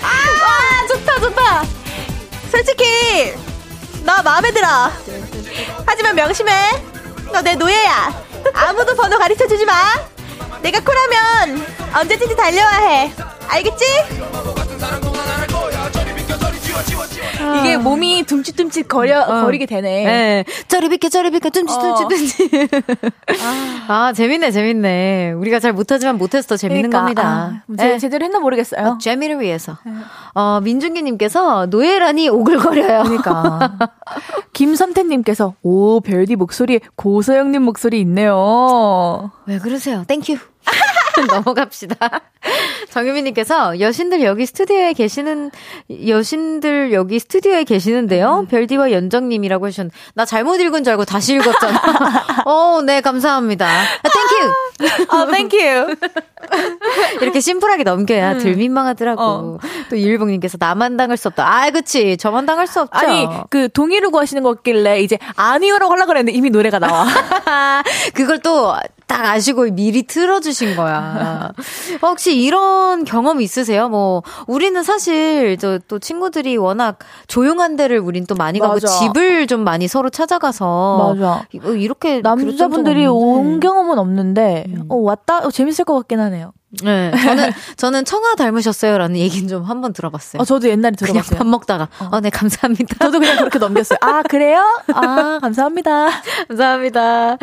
[0.04, 1.64] 아, 좋다, 좋다.
[2.52, 2.84] 솔직히,
[4.04, 4.68] 나 마음에 들어.
[5.86, 6.52] 하지만 명심해.
[7.32, 8.24] 너 내 노예야.
[8.54, 9.74] 아무도 번호 가르쳐 주지 마.
[10.62, 13.14] 내가 쿨하면 언제든지 달려와 해.
[13.48, 13.86] 알겠지?
[17.60, 20.06] 이게 몸이 둠칫둠칫 거려, 거리게 되네.
[20.06, 20.46] 네.
[20.68, 21.96] 저리 비켜, 저리 비켜, tum치, 어.
[21.96, 22.70] tum치, tum치.
[23.88, 25.32] 아, 재밌네, 재밌네.
[25.34, 27.62] 우리가 잘 못하지만 못해서 더 재밌는 그러니까, 겁니다.
[27.68, 27.98] 아, 제, 네.
[28.00, 28.98] 제대로 했나 모르겠어요.
[29.02, 29.78] 재미를 위해서.
[30.34, 33.04] 어, 민준기님께서 노예라니 오글거려요.
[33.04, 33.92] 그러니까.
[34.54, 39.32] 김선태님께서, 오, 별디 목소리에 고소영님 목소리 있네요.
[39.46, 40.04] 왜 그러세요?
[40.08, 40.38] Thank you.
[41.28, 41.96] 넘어갑시다.
[42.92, 45.52] 정유미님께서 여신들 여기 스튜디오에 계시는
[46.08, 48.48] 여신들 여기 스튜디오에 계시는데요.
[48.50, 51.82] 별디와 연정님이라고 하셨는데 나 잘못 읽은 줄 알고 다시 읽었잖아.
[52.46, 53.68] 어, 네 감사합니다.
[53.68, 54.10] 아,
[54.80, 55.08] thank you.
[55.10, 55.96] 아, thank you.
[57.22, 59.22] 이렇게 심플하게 넘겨야 덜 민망하더라고.
[59.22, 59.58] 어.
[59.90, 61.46] 또 이일봉님께서 나만 당할 수 없다.
[61.48, 62.18] 아, 그치.
[62.18, 62.98] 저만 당할 수 없죠.
[62.98, 67.06] 아니, 그, 동의를 구하시는 거길래 이제 아니요라고 하려고 그랬는데 이미 노래가 나와.
[68.14, 68.76] 그걸 또
[69.10, 71.52] 딱 아시고 미리 틀어주신 거야.
[72.04, 73.90] 혹시 이런 경험 있으세요?
[73.90, 78.88] 뭐, 우리는 사실, 저, 또 친구들이 워낙 조용한 데를 우린 또 많이 가고 맞아.
[78.88, 81.16] 집을 좀 많이 서로 찾아가서.
[81.16, 81.46] 맞아.
[81.54, 82.22] 이- 어, 이렇게.
[82.22, 83.60] 남자분들이 온.
[83.60, 85.40] 경험은 없는데, 어, 왔다?
[85.40, 86.52] 어, 재밌을 것 같긴 하네요.
[86.84, 87.12] 네.
[87.26, 90.42] 저는, 저는 청아 닮으셨어요라는 얘기는 좀 한 번 들어봤어요.
[90.42, 91.38] 어, 저도 옛날에 그냥 들어봤어요.
[91.38, 91.88] 밥 먹다가.
[92.12, 92.96] 어, 네, 감사합니다.
[93.00, 93.98] 저도 그냥 그렇게 넘겼어요.
[94.02, 94.62] 아, 그래요?
[94.94, 96.10] 아, 감사합니다.
[96.50, 97.38] 감사합니다.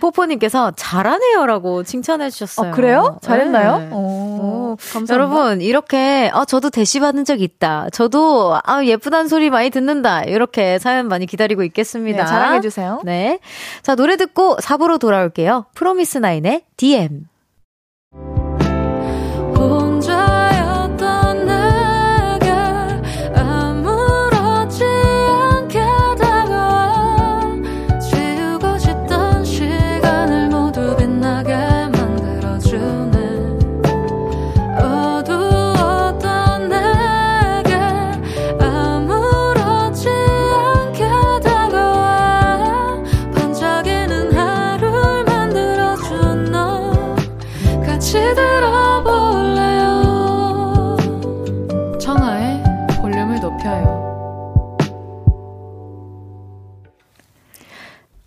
[0.00, 2.70] 포포님께서 잘하네요라고 칭찬해 주셨어요.
[2.70, 3.18] 어, 그래요?
[3.22, 3.78] 잘했나요?
[3.78, 3.88] 네.
[3.92, 5.14] 오, 오, 감사합니다.
[5.14, 7.88] 여러분 이렇게 어 저도 대시 받은 적 있다.
[7.92, 10.24] 저도 아 예쁘단 소리 많이 듣는다.
[10.24, 12.24] 이렇게 사연 많이 기다리고 있겠습니다.
[12.24, 13.00] 네, 자랑해 주세요.
[13.04, 13.38] 네.
[13.82, 15.66] 자 노래 듣고 4부로 돌아올게요.
[15.74, 17.24] 프로미스 나인의 DM.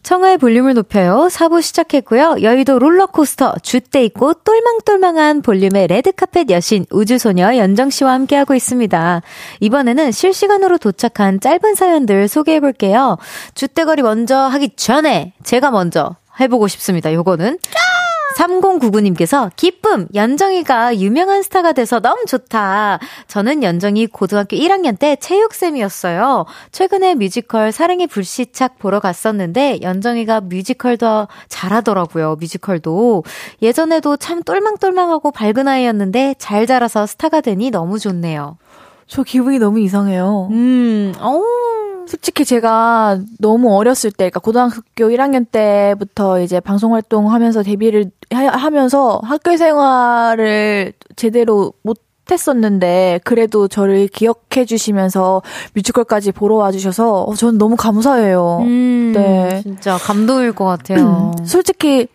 [0.06, 1.30] 청하의 볼륨을 높여요.
[1.32, 2.38] 4부 시작했고요.
[2.44, 9.24] 여의도 롤러코스터, 줏대 있고 똘망똘망한 볼륨의 레드카펫 여신 우주소녀 연정씨와 함께하고 있습니다.
[9.62, 13.18] 이번에는 실시간으로 도착한 짧은 사연들 소개해볼게요.
[13.56, 17.12] 줏대거리 먼저 하기 전에 제가 먼저 해보고 싶습니다.
[17.12, 17.58] 요거는.
[18.36, 20.08] 3099님께서 기쁨!
[20.14, 23.00] 연정이가 유명한 스타가 돼서 너무 좋다.
[23.28, 26.46] 저는 연정이 고등학교 1학년 때 체육쌤이었어요.
[26.72, 32.36] 최근에 뮤지컬 사랑의 불시착 보러 갔었는데 연정이가 뮤지컬도 잘하더라고요.
[32.40, 33.24] 뮤지컬도.
[33.62, 38.58] 예전에도 참 똘망똘망하고 밝은 아이였는데 잘 자라서 스타가 되니 너무 좋네요.
[39.08, 40.50] 저 기분이 너무 이상해요.
[40.52, 41.42] 음, 어
[42.08, 49.20] 솔직히 제가 너무 어렸을 때, 그러니까 고등학교 1학년 때부터 이제 방송 활동하면서 데뷔를 하, 면서
[49.24, 52.00] 학교 생활을 제대로 못
[52.30, 55.42] 했었는데 그래도 저를 기억해 주시면서
[55.74, 58.60] 뮤지컬까지 보러 와 주셔서 어, 저는 너무 감사해요.
[58.62, 59.62] 음, 네.
[59.62, 61.32] 진짜 감동일 것 같아요.
[61.46, 62.08] 솔직히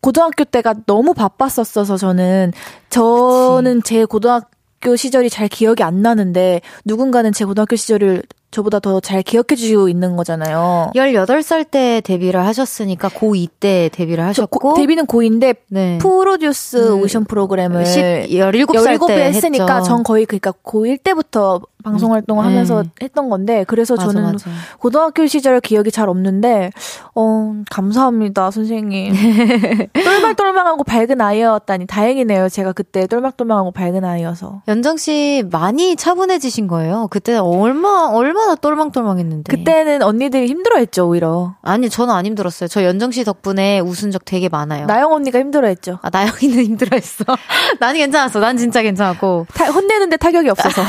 [0.00, 2.52] 고등학교 때가 너무 바빴었어서 저는
[2.90, 9.22] 저는 제 고등학교 시절이 잘 기억이 안 나는데 누군가는 제 고등학교 시절을 저보다 더 잘
[9.22, 10.90] 기억해 주시고 있는 거잖아요.
[10.94, 15.98] 18살 때 데뷔를 하셨으니까 고2 때 데뷔를 저 하셨고 고- 데뷔는 고2인데 네.
[15.98, 19.88] 프로듀스 음, 오디션 프로그램을 17살 때 했으니까 했죠.
[19.88, 22.50] 전 거의 그러니까 고1 때부터 방송 활동을 네.
[22.50, 24.50] 하면서 했던 건데 그래서 맞아, 저는 맞아.
[24.78, 26.70] 고등학교 시절 기억이 잘 없는데
[27.14, 29.14] 어 감사합니다 선생님
[29.92, 37.08] 똘망똘망하고 밝은 아이였다니 다행이네요 제가 그때 똘망똘망하고 밝은 아이여서 연정 씨 많이 차분해지신 거예요.
[37.10, 39.56] 그때 얼마 얼마나 똘망똘망했는데.
[39.56, 42.68] 그때는 언니들이 힘들어했죠 오히려 아니 저는 안 힘들었어요.
[42.68, 44.86] 저 연정 씨 덕분에 웃은 적 되게 많아요.
[44.86, 47.24] 나영 언니가 힘들어했죠 아 나영이는 힘들어했어.
[47.80, 48.40] 나는 괜찮았어.
[48.40, 49.46] 난 진짜 괜찮았고.
[49.54, 50.82] 타- 혼내는데 타격이 없어서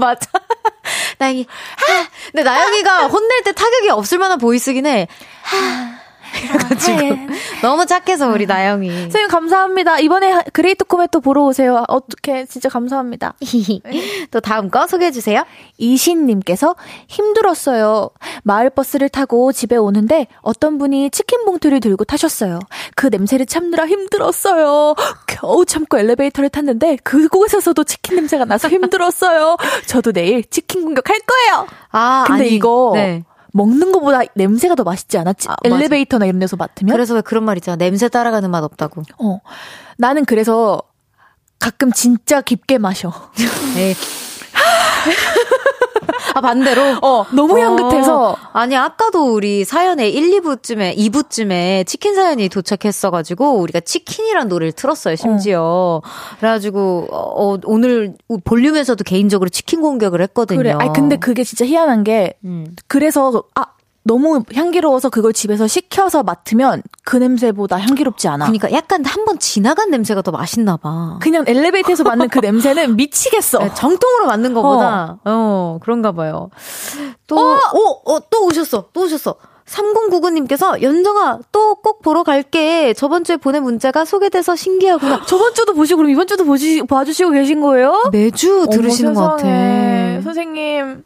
[0.00, 0.28] 맞아.
[1.18, 2.08] 나영이 하.
[2.32, 5.06] 근데 나영이가 혼낼 때 타격이 없을 만한 voice긴 해.
[5.42, 5.99] 하.
[6.42, 7.16] 이래가지고
[7.62, 8.88] 너무 착해서 우리 나영이.
[8.90, 13.34] 선생님 감사합니다 이번에 하- 그레이트 코멧 보러 오세요 어떻게 진짜 감사합니다
[14.30, 15.44] 또 다음 거 소개해 주세요.
[15.78, 16.74] 이신님께서
[17.08, 18.10] 힘들었어요.
[18.42, 22.58] 마을 버스를 타고 집에 오는데 어떤 분이 치킨 봉투를 들고 타셨어요.
[22.94, 24.94] 그 냄새를 참느라 힘들었어요.
[25.26, 29.56] 겨우 참고 엘리베이터를 탔는데 그곳에서도 치킨 냄새가 나서 힘들었어요.
[29.86, 31.66] 저도 내일 치킨 공격할 거예요.
[31.92, 33.24] 아 근데 아니, 이거 네.
[33.52, 35.48] 먹는 것보다 냄새가 더 맛있지 않았지?
[35.48, 35.56] 아.
[35.64, 36.92] 엘리베이터나 이런 데서 맡으면?
[36.92, 37.76] 그래서 왜 그런 말 있잖아.
[37.76, 39.02] 냄새 따라가는 맛 없다고.
[39.18, 39.40] 어.
[39.98, 40.82] 나는 그래서
[41.58, 43.12] 가끔 진짜 깊게 마셔.
[43.76, 43.94] 에이.
[46.34, 48.30] 아 반대로 어, 너무 향긋해서.
[48.30, 55.16] 어, 아니 아까도 우리 사연에 1, 2부쯤에 2부쯤에 치킨 사연이 도착했어가지고 우리가 치킨이란 노래를 틀었어요
[55.16, 56.00] 심지어
[56.38, 58.14] 그래가지고 어, 오늘
[58.44, 60.58] 볼륨에서도 개인적으로 치킨 공격을 했거든요.
[60.58, 60.72] 그래.
[60.72, 62.66] 아니, 근데 그게 진짜 희한한 게, 음.
[62.86, 63.66] 그래서, 아,
[64.02, 68.46] 너무 향기로워서 그걸 집에서 식혀서 맡으면 그 냄새보다 향기롭지 않아.
[68.46, 71.18] 그러니까 약간 한 번 지나간 냄새가 더 맛있나 봐.
[71.20, 73.58] 그냥 엘리베이터에서 맡는 그 냄새는 미치겠어.
[73.58, 76.48] 네, 정통으로 맞는 거보다 어, 그런가 봐요.
[77.26, 77.58] 또 어,
[78.06, 78.86] 어, 또 오셨어.
[78.92, 79.36] 또 오셨어.
[79.66, 82.92] 3099님께서 연정아 또 꼭 보러 갈게.
[82.94, 85.22] 저번 주에 보낸 문자가 소개돼서 신기하구나.
[85.28, 88.08] 저번 주도 보시고 그럼 이번 주도 보시, 봐주시고 계신 거예요?
[88.12, 89.42] 매주 들으시는 어머, 것 같아.
[89.44, 90.20] 세상에.
[90.24, 91.04] 선생님.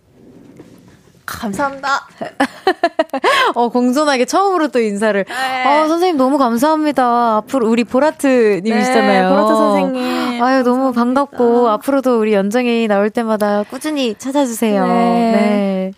[1.26, 2.06] 감사합니다.
[3.54, 5.24] 어, 공손하게 처음으로 또 인사를.
[5.28, 7.36] 아, 선생님 너무 감사합니다.
[7.36, 9.22] 앞으로 우리 보라트님이시잖아요.
[9.22, 10.42] 네, 보라트 선생님.
[10.42, 14.86] 아유, 너무 반갑고, 앞으로도 우리 연정이 나올 때마다 꾸준히 찾아주세요.
[14.86, 14.92] 네.
[14.92, 15.92] 네.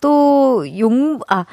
[0.00, 1.44] 또, 용, 아,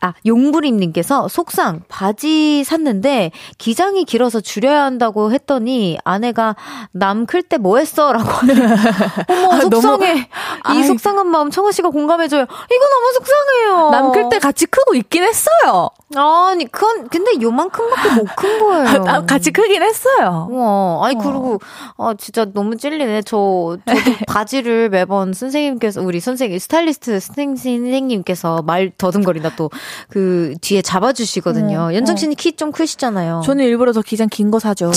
[0.00, 6.54] 아, 용부림님께서 속상 바지 샀는데 기장이 길어서 줄여야 한다고 했더니 아내가
[6.92, 8.12] 남 클 때 뭐 했어?
[8.12, 8.28] 라고.
[9.28, 10.18] 어머, 아, 너무- 속상해.
[10.20, 10.24] 이
[10.62, 10.84] 아이.
[10.84, 12.42] 속상한 마음 청아 씨가 공감해줘요.
[12.42, 12.48] 이거
[12.88, 13.90] 너무 속상해요.
[13.90, 15.90] 남 클 때 같이 크고 있긴 했어요.
[16.16, 18.84] 아니, 그건, 근데 요만큼밖에 못 큰 거예요.
[19.08, 20.48] 아, 같이 크긴 했어요.
[20.50, 21.18] 와, 아니, 어.
[21.18, 21.60] 그리고,
[21.98, 23.22] 아, 진짜 너무 찔리네.
[23.22, 23.84] 저, 저도
[24.28, 29.70] 바지를 매번 선생님께서, 우리 선생님, 스타일리스트 선생- 선생님께서 말 더듬거리다 또,
[30.08, 31.78] 그, 뒤에 잡아주시거든요.
[31.80, 32.16] 어, 연정 어.
[32.16, 33.42] 씨는 키좀 크시잖아요.
[33.44, 34.90] 저는 일부러 더 기장 긴 거 사죠.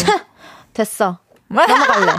[0.73, 1.19] 됐어.
[1.49, 2.11] 넘어갈래.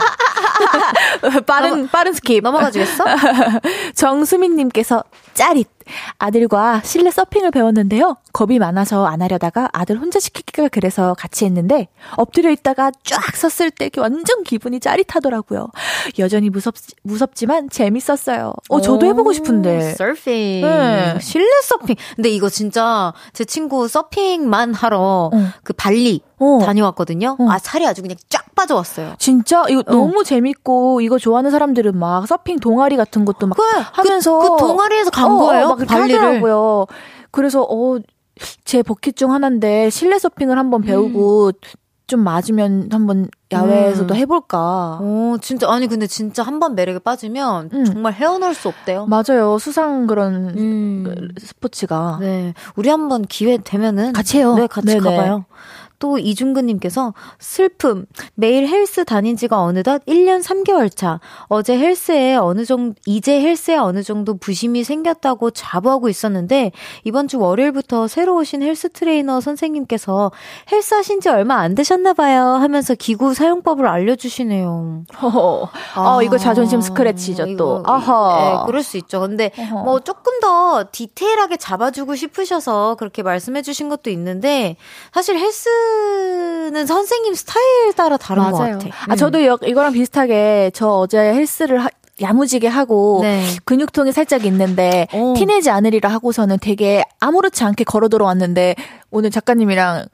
[1.47, 2.43] 빠른, 빠른 skip.
[2.43, 3.05] 넘어가 주겠어?
[3.95, 5.03] 정수민님께서
[5.35, 5.69] 짜릿!
[6.19, 8.17] 아들과 실내 서핑을 배웠는데요.
[8.33, 13.91] 겁이 많아서 안 하려다가 아들 혼자 시키기가 그래서 같이 했는데 엎드려 있다가 쫙 섰을 때
[13.99, 15.69] 완전 기분이 짜릿하더라고요.
[16.19, 18.53] 여전히 무섭, 무섭지만 재밌었어요.
[18.69, 19.95] 어, 저도 해보고 싶은데.
[19.95, 20.63] 서핑.
[20.63, 21.19] 네.
[21.21, 21.97] 실내 서핑.
[22.17, 25.51] 근데 이거 진짜 제 친구 서핑만 하러 어.
[25.63, 26.59] 그 발리 어.
[26.65, 27.37] 다녀왔거든요.
[27.39, 27.47] 어.
[27.51, 29.15] 아, 살이 아주 그냥 쫙 빠져왔어요.
[29.19, 29.93] 진짜 이거 어.
[29.93, 35.11] 너무 재밌고 이거 좋아하는 사람들은 막 서핑 동아리 같은 것도 막 그래, 하면서 그 동아리에서
[35.11, 35.72] 간 어, 어, 거예요?
[35.73, 36.21] 막 그렇게 발리를.
[36.21, 36.87] 하더라고요.
[37.31, 37.99] 그래서 어
[38.65, 41.53] 제 버킷 중 하나인데 실내 서핑을 한번 배우고
[42.07, 44.17] 좀 맞으면 한번 야외에서도 음.
[44.19, 44.99] 해볼까.
[45.01, 47.85] 오, 진짜, 아니, 근데 진짜 한 번 매력에 빠지면 음.
[47.85, 49.07] 정말 헤어나올 수 없대요.
[49.07, 49.59] 맞아요.
[49.59, 51.29] 수상 그런 음.
[51.39, 52.19] 스포츠가.
[52.21, 52.55] 네.
[52.75, 54.15] 우리 한번 기회 되면은.
[54.15, 54.55] 같이 해요.
[54.55, 55.01] 네, 같이 네네.
[55.17, 55.45] 가봐요.
[56.03, 62.97] 또 이중근님께서 슬픔 매일 헬스 다닌 지가 어느덧 1년 3개월 차 어제 헬스에 어느 정도
[63.07, 66.73] 이제 헬스에 어느 정도 부심이 생겼다고 자부하고 있었는데
[67.05, 70.33] 이번 주 월요일부터 새로 오신 헬스 트레이너 선생님께서
[70.73, 75.05] 헬스 하신 지 얼마 안 되셨나 봐요 하면서 기구 사용법을 알려주시네요.
[75.23, 75.69] 허허.
[75.95, 77.51] 아, 이거 자존심 스크래치죠, 또.
[77.53, 78.63] 이거, 아하.
[78.63, 79.21] 네, 그럴 수 있죠.
[79.21, 79.85] 근데 어허.
[79.85, 84.77] 뭐 조금 더 디테일하게 잡아주고 싶으셔서 그렇게 말씀해 주신 것도 있는데
[85.13, 85.69] 사실 헬스
[86.73, 88.87] 는 선생님 스타일 따라 다른 것 같아.
[89.09, 91.89] 아, 저도 여- 이거랑 비슷하게 저 어제 헬스를 하-
[92.21, 93.45] 야무지게 하고 네.
[93.65, 95.35] 근육통이 살짝 있는데 오.
[95.35, 98.77] 티내지 않으리라 하고서는 되게 아무렇지 않게 걸어 들어왔는데
[99.11, 100.07] 오늘 작가님이랑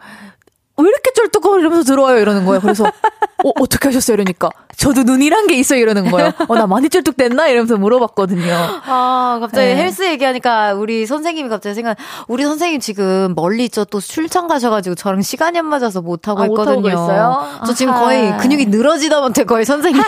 [0.78, 2.60] 왜 이렇게 쩔뚝거려 이러면서 들어와요 이러는 거예요.
[2.60, 4.14] 그래서 어, 어떻게 하셨어요?
[4.14, 6.32] 이러니까 저도 눈이란 게 있어요 이러는 거예요.
[6.46, 7.48] 어, 나 많이 쩔뚝됐나?
[7.48, 8.52] 이러면서 물어봤거든요.
[8.86, 9.76] 아, 갑자기 네.
[9.76, 11.96] 헬스 얘기하니까 우리 선생님이 갑자기 생각,
[12.28, 13.84] 우리 선생님 지금 멀리 있죠.
[13.84, 16.92] 또 출장 가셔가지고 저랑 시간이 안 맞아서 못 하고 아, 못하고 있거든요.
[16.94, 17.60] 있어요?
[17.66, 17.92] 저 지금.
[17.94, 20.00] 거의 근육이 늘어지다 못해 거의 선생님.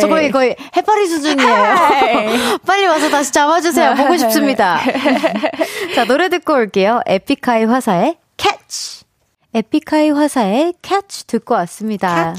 [0.00, 1.64] 저 거의 거의 해파리 수준이에요.
[2.66, 3.94] 빨리 와서 다시 잡아주세요.
[3.94, 4.80] 보고 싶습니다.
[5.94, 7.00] 자, 노래 듣고 올게요.
[7.06, 8.89] 에픽하이 화사의 Catch.
[9.52, 12.34] 에픽하이 화사의 Catch 듣고 왔습니다.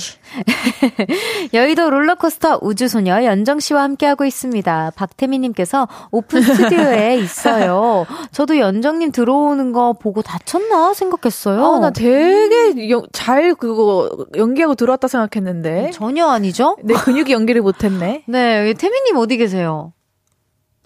[1.53, 4.93] 여의도 롤러코스터 우주소녀 연정 씨와 함께하고 있습니다.
[4.95, 8.05] 박태미님께서 오픈 스튜디오에 있어요.
[8.31, 11.65] 저도 연정님 들어오는 거 보고 다쳤나 생각했어요.
[11.65, 16.77] 아, 나 되게 여- 잘 그거 연기하고 들어왔다 생각했는데 전혀 아니죠?
[16.81, 18.23] 내 근육이 연기를 못했네.
[18.29, 19.91] 네, 태미님 어디 계세요?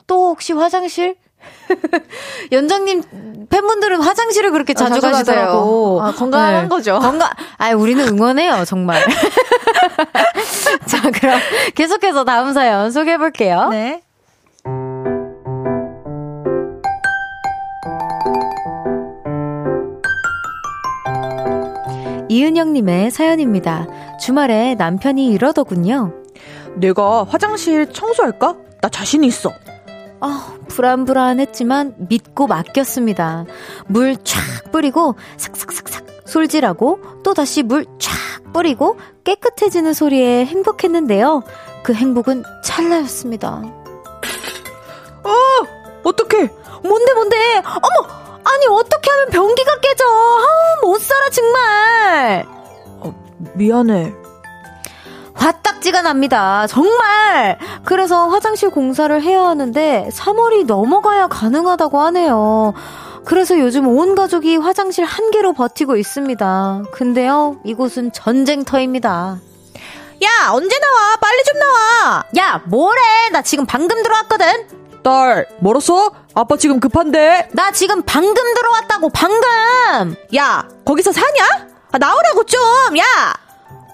[0.08, 1.18] 또 혹시 화장실?
[2.52, 3.04] 연정님
[3.50, 6.02] 팬분들은 화장실을 그렇게 자주, 자주 가시더라고.
[6.02, 6.68] 아, 건강한 네.
[6.68, 7.00] 거죠.
[7.00, 7.30] 건강.
[7.58, 9.04] 아, 우리는 응원해요, 정말.
[10.86, 11.40] 자, 그럼
[11.76, 13.70] 계속해서 다음 사연 소개해 볼게요.
[13.72, 14.02] 네.
[22.28, 23.88] 이은영님의 사연입니다.
[24.20, 26.14] 주말에 남편이 이러더군요.
[26.76, 28.56] 내가 화장실 청소할까?
[28.82, 29.52] 나 자신 있어.
[30.22, 33.46] 아, 불안불안했지만 믿고 맡겼습니다.
[33.88, 41.44] 물 촥 뿌리고 삭삭삭삭 솔질하고 또 다시 물 촥 뿌리고 깨끗해지는 소리에 행복했는데요.
[41.84, 43.62] 그 행복은 찰나였습니다.
[46.04, 46.50] 어떡해.
[46.84, 47.36] 뭔데 뭔데?
[47.58, 48.08] 어머!
[48.44, 50.06] 아니 어떻게 하면 변기가 깨져?
[50.06, 50.46] 아,
[50.84, 52.46] 못 살아 정말.
[53.56, 54.14] 미안해.
[55.36, 56.66] 화딱지가 납니다.
[56.68, 57.58] 정말.
[57.84, 62.74] 그래서 화장실 공사를 해야 하는데 3월이 넘어가야 가능하다고 하네요.
[63.26, 66.84] 그래서 요즘 온 가족이 화장실 한 개로 버티고 있습니다.
[66.92, 69.40] 근데요, 이곳은 전쟁터입니다.
[70.24, 71.16] 야, 언제 나와?
[71.18, 72.24] 빨리 좀 나와.
[72.38, 73.02] 야, 뭐래?
[73.32, 74.68] 나 지금 방금 들어왔거든?
[75.04, 76.12] 딸, 멀었어?
[76.34, 77.50] 아빠 지금 급한데.
[77.52, 80.16] 나 지금 방금 들어왔다고, 방금!
[80.36, 81.68] 야, 거기서 사냐?
[81.92, 82.60] 아, 나오라고 좀.
[82.98, 83.04] 야.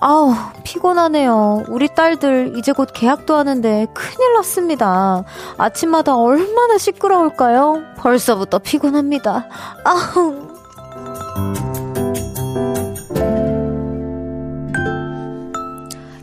[0.03, 0.33] 아우,
[0.63, 1.65] 피곤하네요.
[1.69, 5.23] 우리 딸들 이제 곧 계약도 하는데 큰일 났습니다.
[5.57, 7.83] 아침마다 얼마나 시끄러울까요?
[7.97, 9.47] 벌써부터 피곤합니다.
[9.85, 10.51] 아우.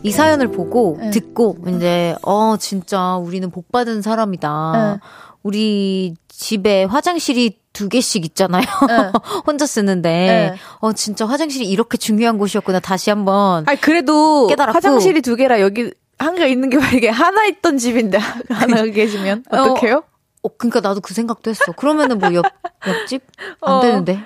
[0.03, 1.11] 이 사연을 보고 네.
[1.11, 4.71] 듣고 이제 어 진짜 우리는 복 받은 사람이다.
[4.73, 4.99] 네.
[5.41, 8.63] 우리 집에 화장실이 두 개씩 있잖아요.
[8.87, 9.11] 네.
[9.45, 10.55] 혼자 쓰는데 네.
[10.79, 12.79] 어 진짜 화장실이 이렇게 중요한 곳이었구나.
[12.79, 14.73] 다시 한번 아니 그래도 깨달았고.
[14.73, 18.19] 화장실이 두 개라 여기 한개 있는 게 만약에 하나 있던 집인데
[18.49, 19.97] 하나 계시면 어, 어떡해요?
[19.97, 20.08] 어,
[20.57, 21.71] 그러니까 나도 그 생각도 했어.
[21.73, 22.45] 그러면은 뭐 옆,
[22.87, 23.23] 옆집?
[23.61, 23.79] 안 어.
[23.81, 24.19] 되는데.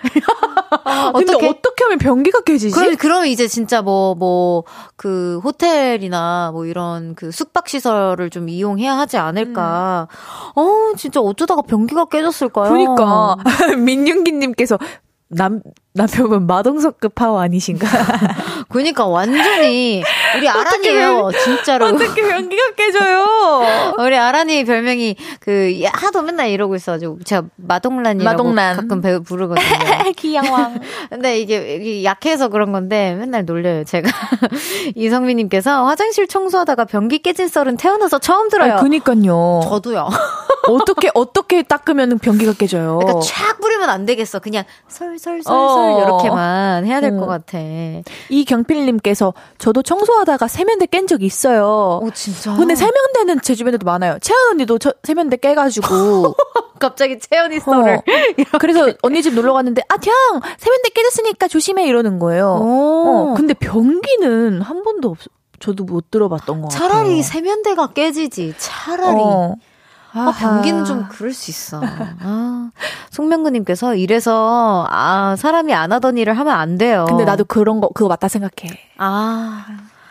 [0.86, 1.50] 아, 근데 어떡해?
[1.50, 2.76] 어떻게 하면 변기가 깨지지?
[2.76, 4.64] 그럼, 그러면 이제 진짜 뭐, 뭐,
[4.96, 10.08] 그, 호텔이나 뭐 이런 그 숙박시설을 좀 이용해야 하지 않을까.
[10.56, 12.70] 어, 진짜 어쩌다가 변기가 깨졌을까요?
[12.70, 13.38] 그러니까
[13.78, 14.78] 민윤기님께서
[15.30, 15.62] 남
[15.96, 17.88] 남편분 마동석급 파워 아니신가?
[18.70, 20.04] 그러니까 완전히,
[20.36, 21.30] 우리 아란이에요.
[21.44, 21.86] 진짜로.
[21.86, 23.96] 어떻게 변기가 깨져요?
[24.04, 28.76] 우리 아란이 별명이 그, 하도 맨날 이러고 있어가지고, 제가 마동란이라고 마동란.
[28.76, 29.68] 가끔 배, 부르거든요.
[30.18, 30.80] 기양왕.
[31.12, 34.10] 근데 이게, 이게 약해서 그런 건데 맨날 놀려요, 제가.
[34.96, 38.74] 이성민님께서 화장실 청소하다가 변기 깨진 썰은 태어나서 처음 들어요.
[38.74, 39.62] 아니, 그니까요.
[39.66, 40.10] 저도요.
[40.70, 42.98] 어떻게 어떻게 닦으면 변기가 깨져요?
[43.00, 44.40] 그러니까 촥 뿌리면 안 되겠어.
[44.40, 45.83] 그냥 솔솔솔솔 어.
[45.92, 47.28] 이렇게만 해야 될것 음.
[47.28, 47.58] 같아.
[48.30, 52.00] 이 경필님께서 저도 청소하다가 세면대 깬 적이 있어요.
[52.02, 52.56] 오 진짜.
[52.56, 54.18] 근데 세면대는 제 주변에도 많아요.
[54.22, 56.36] 채연 언니도 저, 세면대 깨가지고
[56.80, 57.96] 갑자기 채연이 썰을.
[57.98, 58.02] 어.
[58.60, 62.60] 그래서 언니 집 놀러 갔는데 아, 형 세면대 깨졌으니까 조심해 이러는 거예요.
[62.62, 65.18] 어, 근데 변기는 한 번도 없.
[65.60, 66.90] 저도 못 들어봤던 것 같아요.
[66.90, 68.54] 차라리 세면대가 깨지지.
[68.58, 69.16] 차라리.
[69.18, 69.56] 어.
[70.14, 71.82] 아, 변기는 좀 그럴 수 있어.
[71.84, 72.70] 아,
[73.12, 77.06] 송명구님께서 이래서, 아, 사람이 안 하던 일을 하면 안 돼요.
[77.08, 78.78] 근데 나도 그런 거 그거 맞다 생각해.
[78.98, 79.66] 아,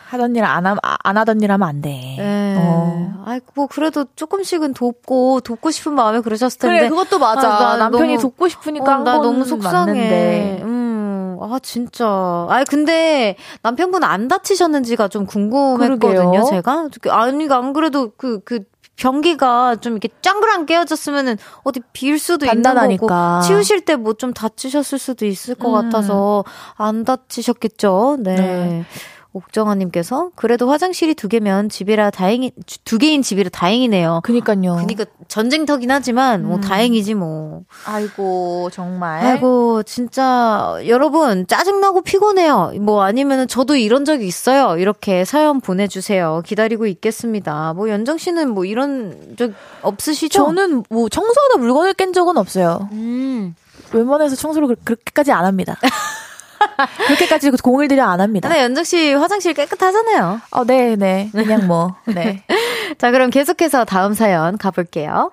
[0.09, 0.65] 하던 일 안
[1.03, 1.89] 안 하던 일 하면 안 돼.
[2.17, 2.55] 네.
[2.59, 3.23] 어.
[3.25, 6.77] 아이, 뭐, 그래도 조금씩은 돕고, 돕고 싶은 마음에 그러셨을 텐데.
[6.79, 7.47] 그래 그것도 맞아.
[7.47, 9.85] 아, 나 남편이 너무- 돕고 싶으니까 어, 한나건 너무 속상해.
[9.85, 10.59] 맞는데.
[10.63, 12.05] 음, 아, 진짜.
[12.05, 15.97] 아 근데 남편분 안 다치셨는지가 좀 궁금했거든요,
[16.31, 16.43] 그러게요.
[16.43, 16.89] 제가.
[17.11, 18.59] 아니, 안 그래도 그, 그,
[18.95, 23.07] 변기가 좀 이렇게 짱그랑 깨어졌으면은 어디 빌 수도 있는 단단하니까.
[23.07, 25.73] 거고 치우실 때 뭐 좀 다치셨을 수도 있을 것 음.
[25.73, 26.43] 같아서
[26.75, 28.17] 안 다치셨겠죠.
[28.19, 28.35] 네.
[28.35, 28.85] 네.
[29.33, 32.51] 옥정아님께서 그래도 화장실이 두 개면 집이라 다행이
[32.85, 34.21] 두 개인 집이라 다행이네요.
[34.23, 34.75] 그니까요.
[34.75, 36.61] 그러니까 전쟁터긴 하지만 뭐 음.
[36.61, 37.63] 다행이지 뭐.
[37.85, 39.25] 아이고 정말.
[39.25, 42.73] 아이고 진짜 여러분 짜증나고 피곤해요.
[42.81, 44.77] 뭐 아니면은 저도 이런 적이 있어요.
[44.77, 46.41] 이렇게 사연 보내주세요.
[46.45, 47.73] 기다리고 있겠습니다.
[47.73, 50.45] 뭐 연정 씨는 뭐 이런 적 없으시죠?
[50.45, 52.87] 저는 뭐 청소하다 물건을 깬 적은 없어요.
[52.91, 53.55] 음.
[53.91, 55.77] 웬만해서 청소를 그- 그렇게까지 안 합니다.
[57.07, 58.49] 그렇게까지 공을 들여 안 합니다.
[58.49, 60.41] 근데 연정 씨 화장실 깨끗하잖아요.
[60.51, 61.29] 어, 네, 네.
[61.31, 62.43] 그냥 뭐, 네.
[62.97, 65.31] 자 그럼 계속해서 다음 사연 가볼게요.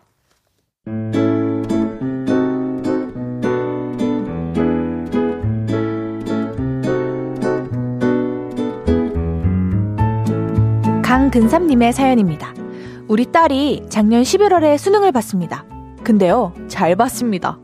[11.03, 12.55] 강근삼님의 사연입니다.
[13.09, 15.65] 우리 딸이 작년 11월에 수능을 봤습니다.
[16.05, 17.59] 근데요, 잘 봤습니다.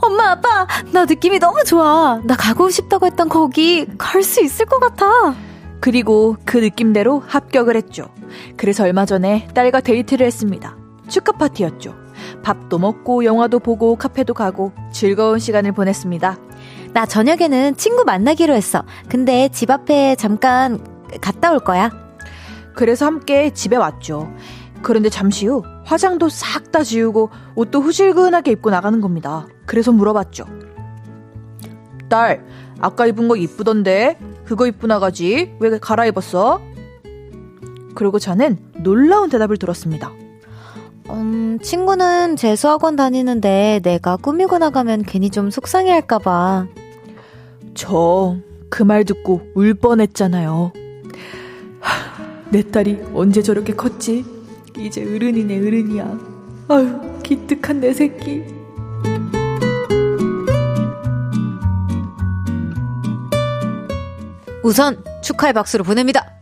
[0.00, 2.20] 엄마 아빠 나 느낌이 너무 좋아.
[2.24, 5.34] 나 가고 싶다고 했던 거기 갈 수 있을 것 같아.
[5.80, 8.06] 그리고 그 느낌대로 합격을 했죠.
[8.56, 10.76] 그래서 얼마 전에 딸과 데이트를 했습니다.
[11.08, 11.94] 축하 파티였죠.
[12.42, 16.38] 밥도 먹고 영화도 보고 카페도 가고 즐거운 시간을 보냈습니다.
[16.92, 18.84] 나 저녁에는 친구 만나기로 했어.
[19.08, 20.78] 근데 집 앞에 잠깐
[21.20, 21.90] 갔다 올 거야.
[22.74, 24.32] 그래서 함께 집에 왔죠.
[24.82, 29.46] 그런데 잠시 후 화장도 싹 다 지우고 옷도 후질근하게 입고 나가는 겁니다.
[29.66, 30.46] 그래서 물어봤죠.
[32.08, 32.42] 딸,
[32.80, 34.18] 아까 입은 거 이쁘던데?
[34.46, 35.54] 그거 입고 나가지?
[35.60, 36.60] 왜 갈아입었어?
[37.94, 40.10] 그리고 저는 놀라운 대답을 들었습니다.
[41.10, 46.66] 음, 친구는 재수학원 다니는데 내가 꾸미고 나가면 괜히 좀 속상해 할까봐.
[47.74, 48.36] 저
[48.70, 50.72] 그 말 듣고 울 뻔했잖아요.
[51.80, 54.24] 하, 내 딸이 언제 저렇게 컸지?
[54.86, 56.18] 이제 어른이네 어른이야.
[56.68, 58.44] 아유 기특한 내 새끼.
[64.62, 66.41] 우선 축하의 박수를 보냅니다.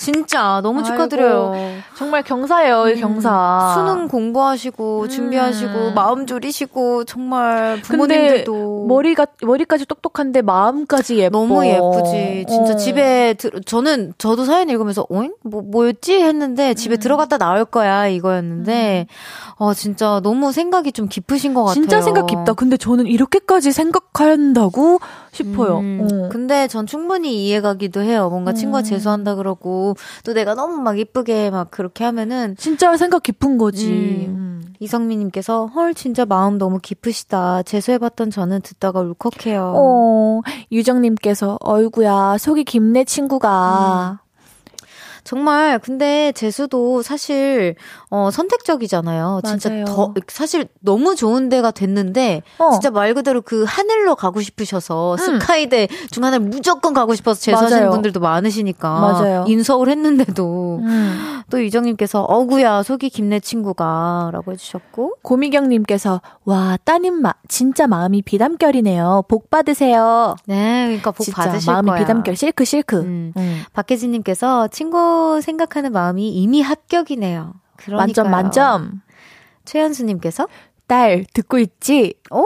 [0.00, 1.54] 진짜 너무 축하드려요.
[1.94, 3.74] 정말 경사예요 이 경사.
[3.74, 5.08] 수능 공부하시고 음.
[5.10, 11.38] 준비하시고 마음 졸이시고 정말 부모님들도 머리가 머리까지 똑똑한데 마음까지 예뻐.
[11.38, 12.46] 너무 예쁘지.
[12.48, 12.76] 진짜 어.
[12.76, 16.98] 집에 들, 저는 저도 사연 읽으면서 어잉 뭐 뭐였지 했는데 집에 음.
[16.98, 19.06] 들어갔다 나올 거야 이거였는데
[19.56, 21.74] 어 진짜 너무 생각이 좀 깊으신 것 같아요.
[21.74, 22.54] 진짜 생각 깊다.
[22.54, 24.98] 근데 저는 이렇게까지 생각한다고
[25.32, 25.78] 싶어요.
[25.78, 26.28] 음, 어.
[26.30, 28.30] 근데 전 충분히 이해가기도 해요.
[28.30, 28.84] 뭔가 친구가 음.
[28.84, 29.89] 재수한다 그러고
[30.24, 34.26] 또 내가 너무 막 이쁘게 막 그렇게 하면은 진짜 생각 깊은 거지.
[34.28, 34.34] 음.
[34.36, 34.74] 음.
[34.80, 37.62] 이성미님께서 헐 진짜 마음 너무 깊으시다.
[37.64, 39.74] 재수해봤던 저는 듣다가 울컥해요.
[39.76, 40.40] 어,
[40.72, 44.20] 유정님께서 어이구야 속이 깊네 친구가.
[45.30, 47.76] 정말 근데 재수도 사실
[48.10, 49.42] 어 선택적이잖아요.
[49.46, 49.84] 진짜 맞아요.
[49.84, 52.72] 더 사실 너무 좋은 데가 됐는데 어.
[52.72, 55.16] 진짜 말 그대로 그 하늘로 가고 싶으셔서 음.
[55.18, 57.90] 스카이대 중하늘 무조건 가고 싶어서 재수하시는.
[57.90, 59.44] 분들도 많으시니까 맞아요.
[59.46, 61.42] 인서울 했는데도 음.
[61.48, 69.26] 또 유정님께서 어구야 속이 깊네 친구가라고 해주셨고 고미경님께서 와 따님 마 진짜 마음이 비담결이네요.
[69.28, 70.34] 복 받으세요.
[70.46, 71.98] 네 그러니까 복 진짜 받으실 마음이 거야.
[72.00, 72.96] 비담결 실크 실크.
[72.96, 73.32] 음.
[73.36, 73.62] 음.
[73.74, 77.54] 박혜진님께서 친구 생각하는 마음이 이미 합격이네요.
[77.76, 77.96] 그러니까요.
[78.06, 79.02] 만점 만점.
[79.64, 80.48] 최현수님께서
[80.86, 82.14] 딸 듣고 있지?
[82.30, 82.44] 오,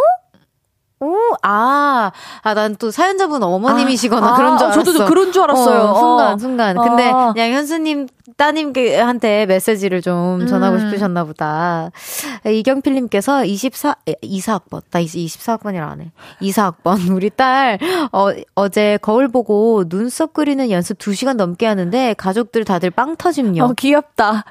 [1.42, 2.12] 아,
[2.42, 4.82] 아, 난 또 사연자분 어머님이시거나 아, 그런 줄 아, 알았어.
[4.92, 5.80] 저도 그런 줄 알았어요.
[5.82, 6.38] 어, 순간, 어.
[6.38, 6.76] 순간.
[6.76, 7.32] 근데 아.
[7.32, 8.08] 그냥 현수님
[8.38, 10.80] 따님한테 메시지를 좀 전하고 음.
[10.80, 11.90] 싶으셨나 보다.
[12.46, 14.82] 이경필님께서 24, 24학번.
[14.90, 16.10] 나 이제 24학번이라 안 해.
[16.40, 16.94] 24학번.
[17.14, 17.78] 우리 딸,
[18.12, 23.62] 어, 어제 거울 보고 눈썹 그리는 연습 2시간 넘게 하는데 가족들 다들 빵 터짐요.
[23.62, 24.44] 어 귀엽다.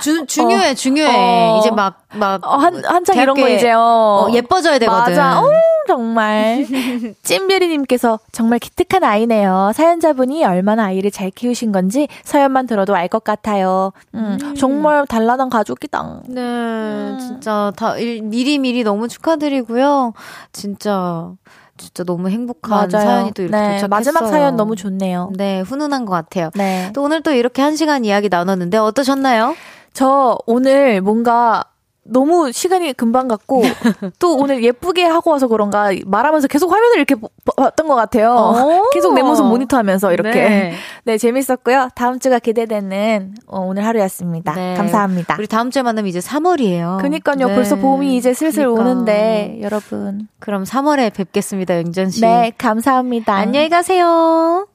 [0.00, 1.14] 주, 중요해, 중요해.
[1.14, 1.58] 어.
[1.60, 2.46] 이제 막, 막.
[2.46, 5.14] 어, 한 한창 이런 거 이제 어, 어, 예뻐져야 되거든.
[5.14, 5.40] 맞아.
[5.40, 5.50] 어,
[5.86, 6.66] 정말.
[7.22, 9.72] 찐별이님께서 정말 기특한 아이네요.
[9.74, 13.92] 사연자분이 얼마나 아이를 잘 키우신 건지 사연만 들어 도 알 것 같아요.
[14.14, 16.22] 음, 정말 단란한 가족이다.
[16.28, 20.14] 네, 진짜 다 일- 미리미리 너무 축하드리고요.
[20.52, 21.30] 진짜
[21.76, 23.88] 진짜 너무 행복한 사연이 또 이렇게 네, 도착했어요.
[23.88, 25.30] 마지막 사연 너무 좋네요.
[25.36, 26.48] 네, 훈훈한 것 같아요.
[26.54, 26.90] 네.
[26.94, 29.54] 또 오늘 또 이렇게 한 시간 이야기 나눴는데 어떠셨나요?
[29.92, 31.64] 저 오늘 뭔가
[32.08, 33.62] 너무 시간이 금방 갔고
[34.18, 38.32] 또 오늘 예쁘게 하고 와서 그런가 말하면서 계속 화면을 이렇게 보- 봤던 것 같아요.
[38.34, 38.90] 오.
[38.94, 40.72] 계속 내 모습 모니터하면서 이렇게 네.
[41.04, 41.88] 네, 재밌었고요.
[41.94, 44.54] 다음 주가 기대되는 어, 오늘 하루였습니다.
[44.54, 44.74] 네.
[44.76, 45.36] 감사합니다.
[45.38, 47.00] 우리 다음 주에 만나면 이제 3월이에요.
[47.00, 47.48] 그니까요.
[47.48, 50.28] 벌써 봄이 이제 슬슬 오는데 여러분.
[50.38, 52.20] 그럼 3월에 뵙겠습니다, 영전 씨.
[52.20, 53.34] 네, 감사합니다.
[53.34, 54.66] 안녕히 가세요.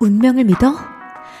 [0.00, 0.74] 운명을 믿어?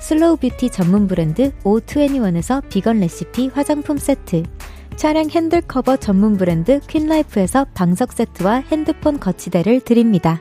[0.00, 4.44] 슬로우 뷰티 전문 브랜드 O21에서 비건 레시피 화장품 세트,
[4.96, 10.40] 차량 핸들 커버 전문 브랜드 퀸라이프에서 방석 세트와 핸드폰 거치대를 드립니다.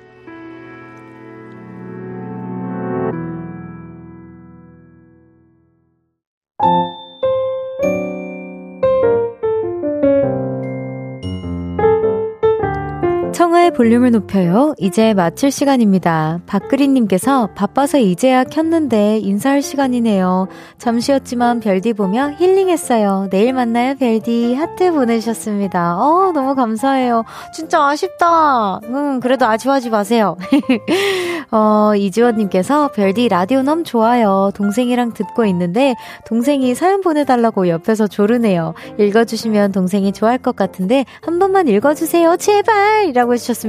[13.76, 14.74] 볼륨을 높여요.
[14.78, 16.40] 이제 마칠 시간입니다.
[16.46, 20.48] 박그린님께서 바빠서 이제야 켰는데 인사할 시간이네요.
[20.78, 23.28] 잠시였지만 별디 보며 힐링했어요.
[23.32, 24.56] 내일 만나요, 별디.
[24.56, 25.98] 하트 보내주셨습니다.
[25.98, 27.26] 어, 너무 감사해요.
[27.54, 28.80] 진짜 아쉽다.
[28.86, 30.38] 음, 그래도 아쉬워하지 마세요.
[31.52, 34.52] 어, 이지원님께서 별디 라디오 너무 좋아요.
[34.56, 35.96] 동생이랑 듣고 있는데
[36.26, 38.74] 동생이 사연 보내달라고 옆에서 조르네요.
[39.00, 42.38] 읽어주시면 동생이 좋아할 것 같은데 한 번만 읽어주세요.
[42.38, 43.10] 제발!
[43.10, 43.65] 이라고 해주셨습니다.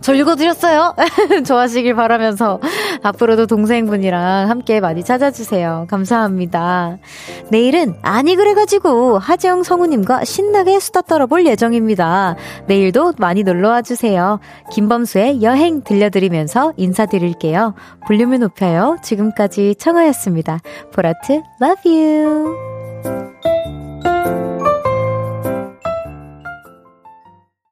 [0.00, 0.94] 저 읽어드렸어요.
[1.46, 2.60] 좋아하시길 바라면서
[3.02, 5.86] 앞으로도 동생분이랑 함께 많이 찾아주세요.
[5.88, 6.98] 감사합니다.
[7.50, 12.36] 내일은 아니 그래가지고 하지영 성우님과 신나게 수다 떨어볼 예정입니다.
[12.66, 14.40] 내일도 많이 놀러와 주세요.
[14.72, 17.74] 김범수의 여행 들려드리면서 인사드릴게요.
[18.06, 18.96] 볼륨을 높여요.
[19.02, 20.60] 지금까지 청하였습니다.
[20.92, 22.56] 보라트, love you.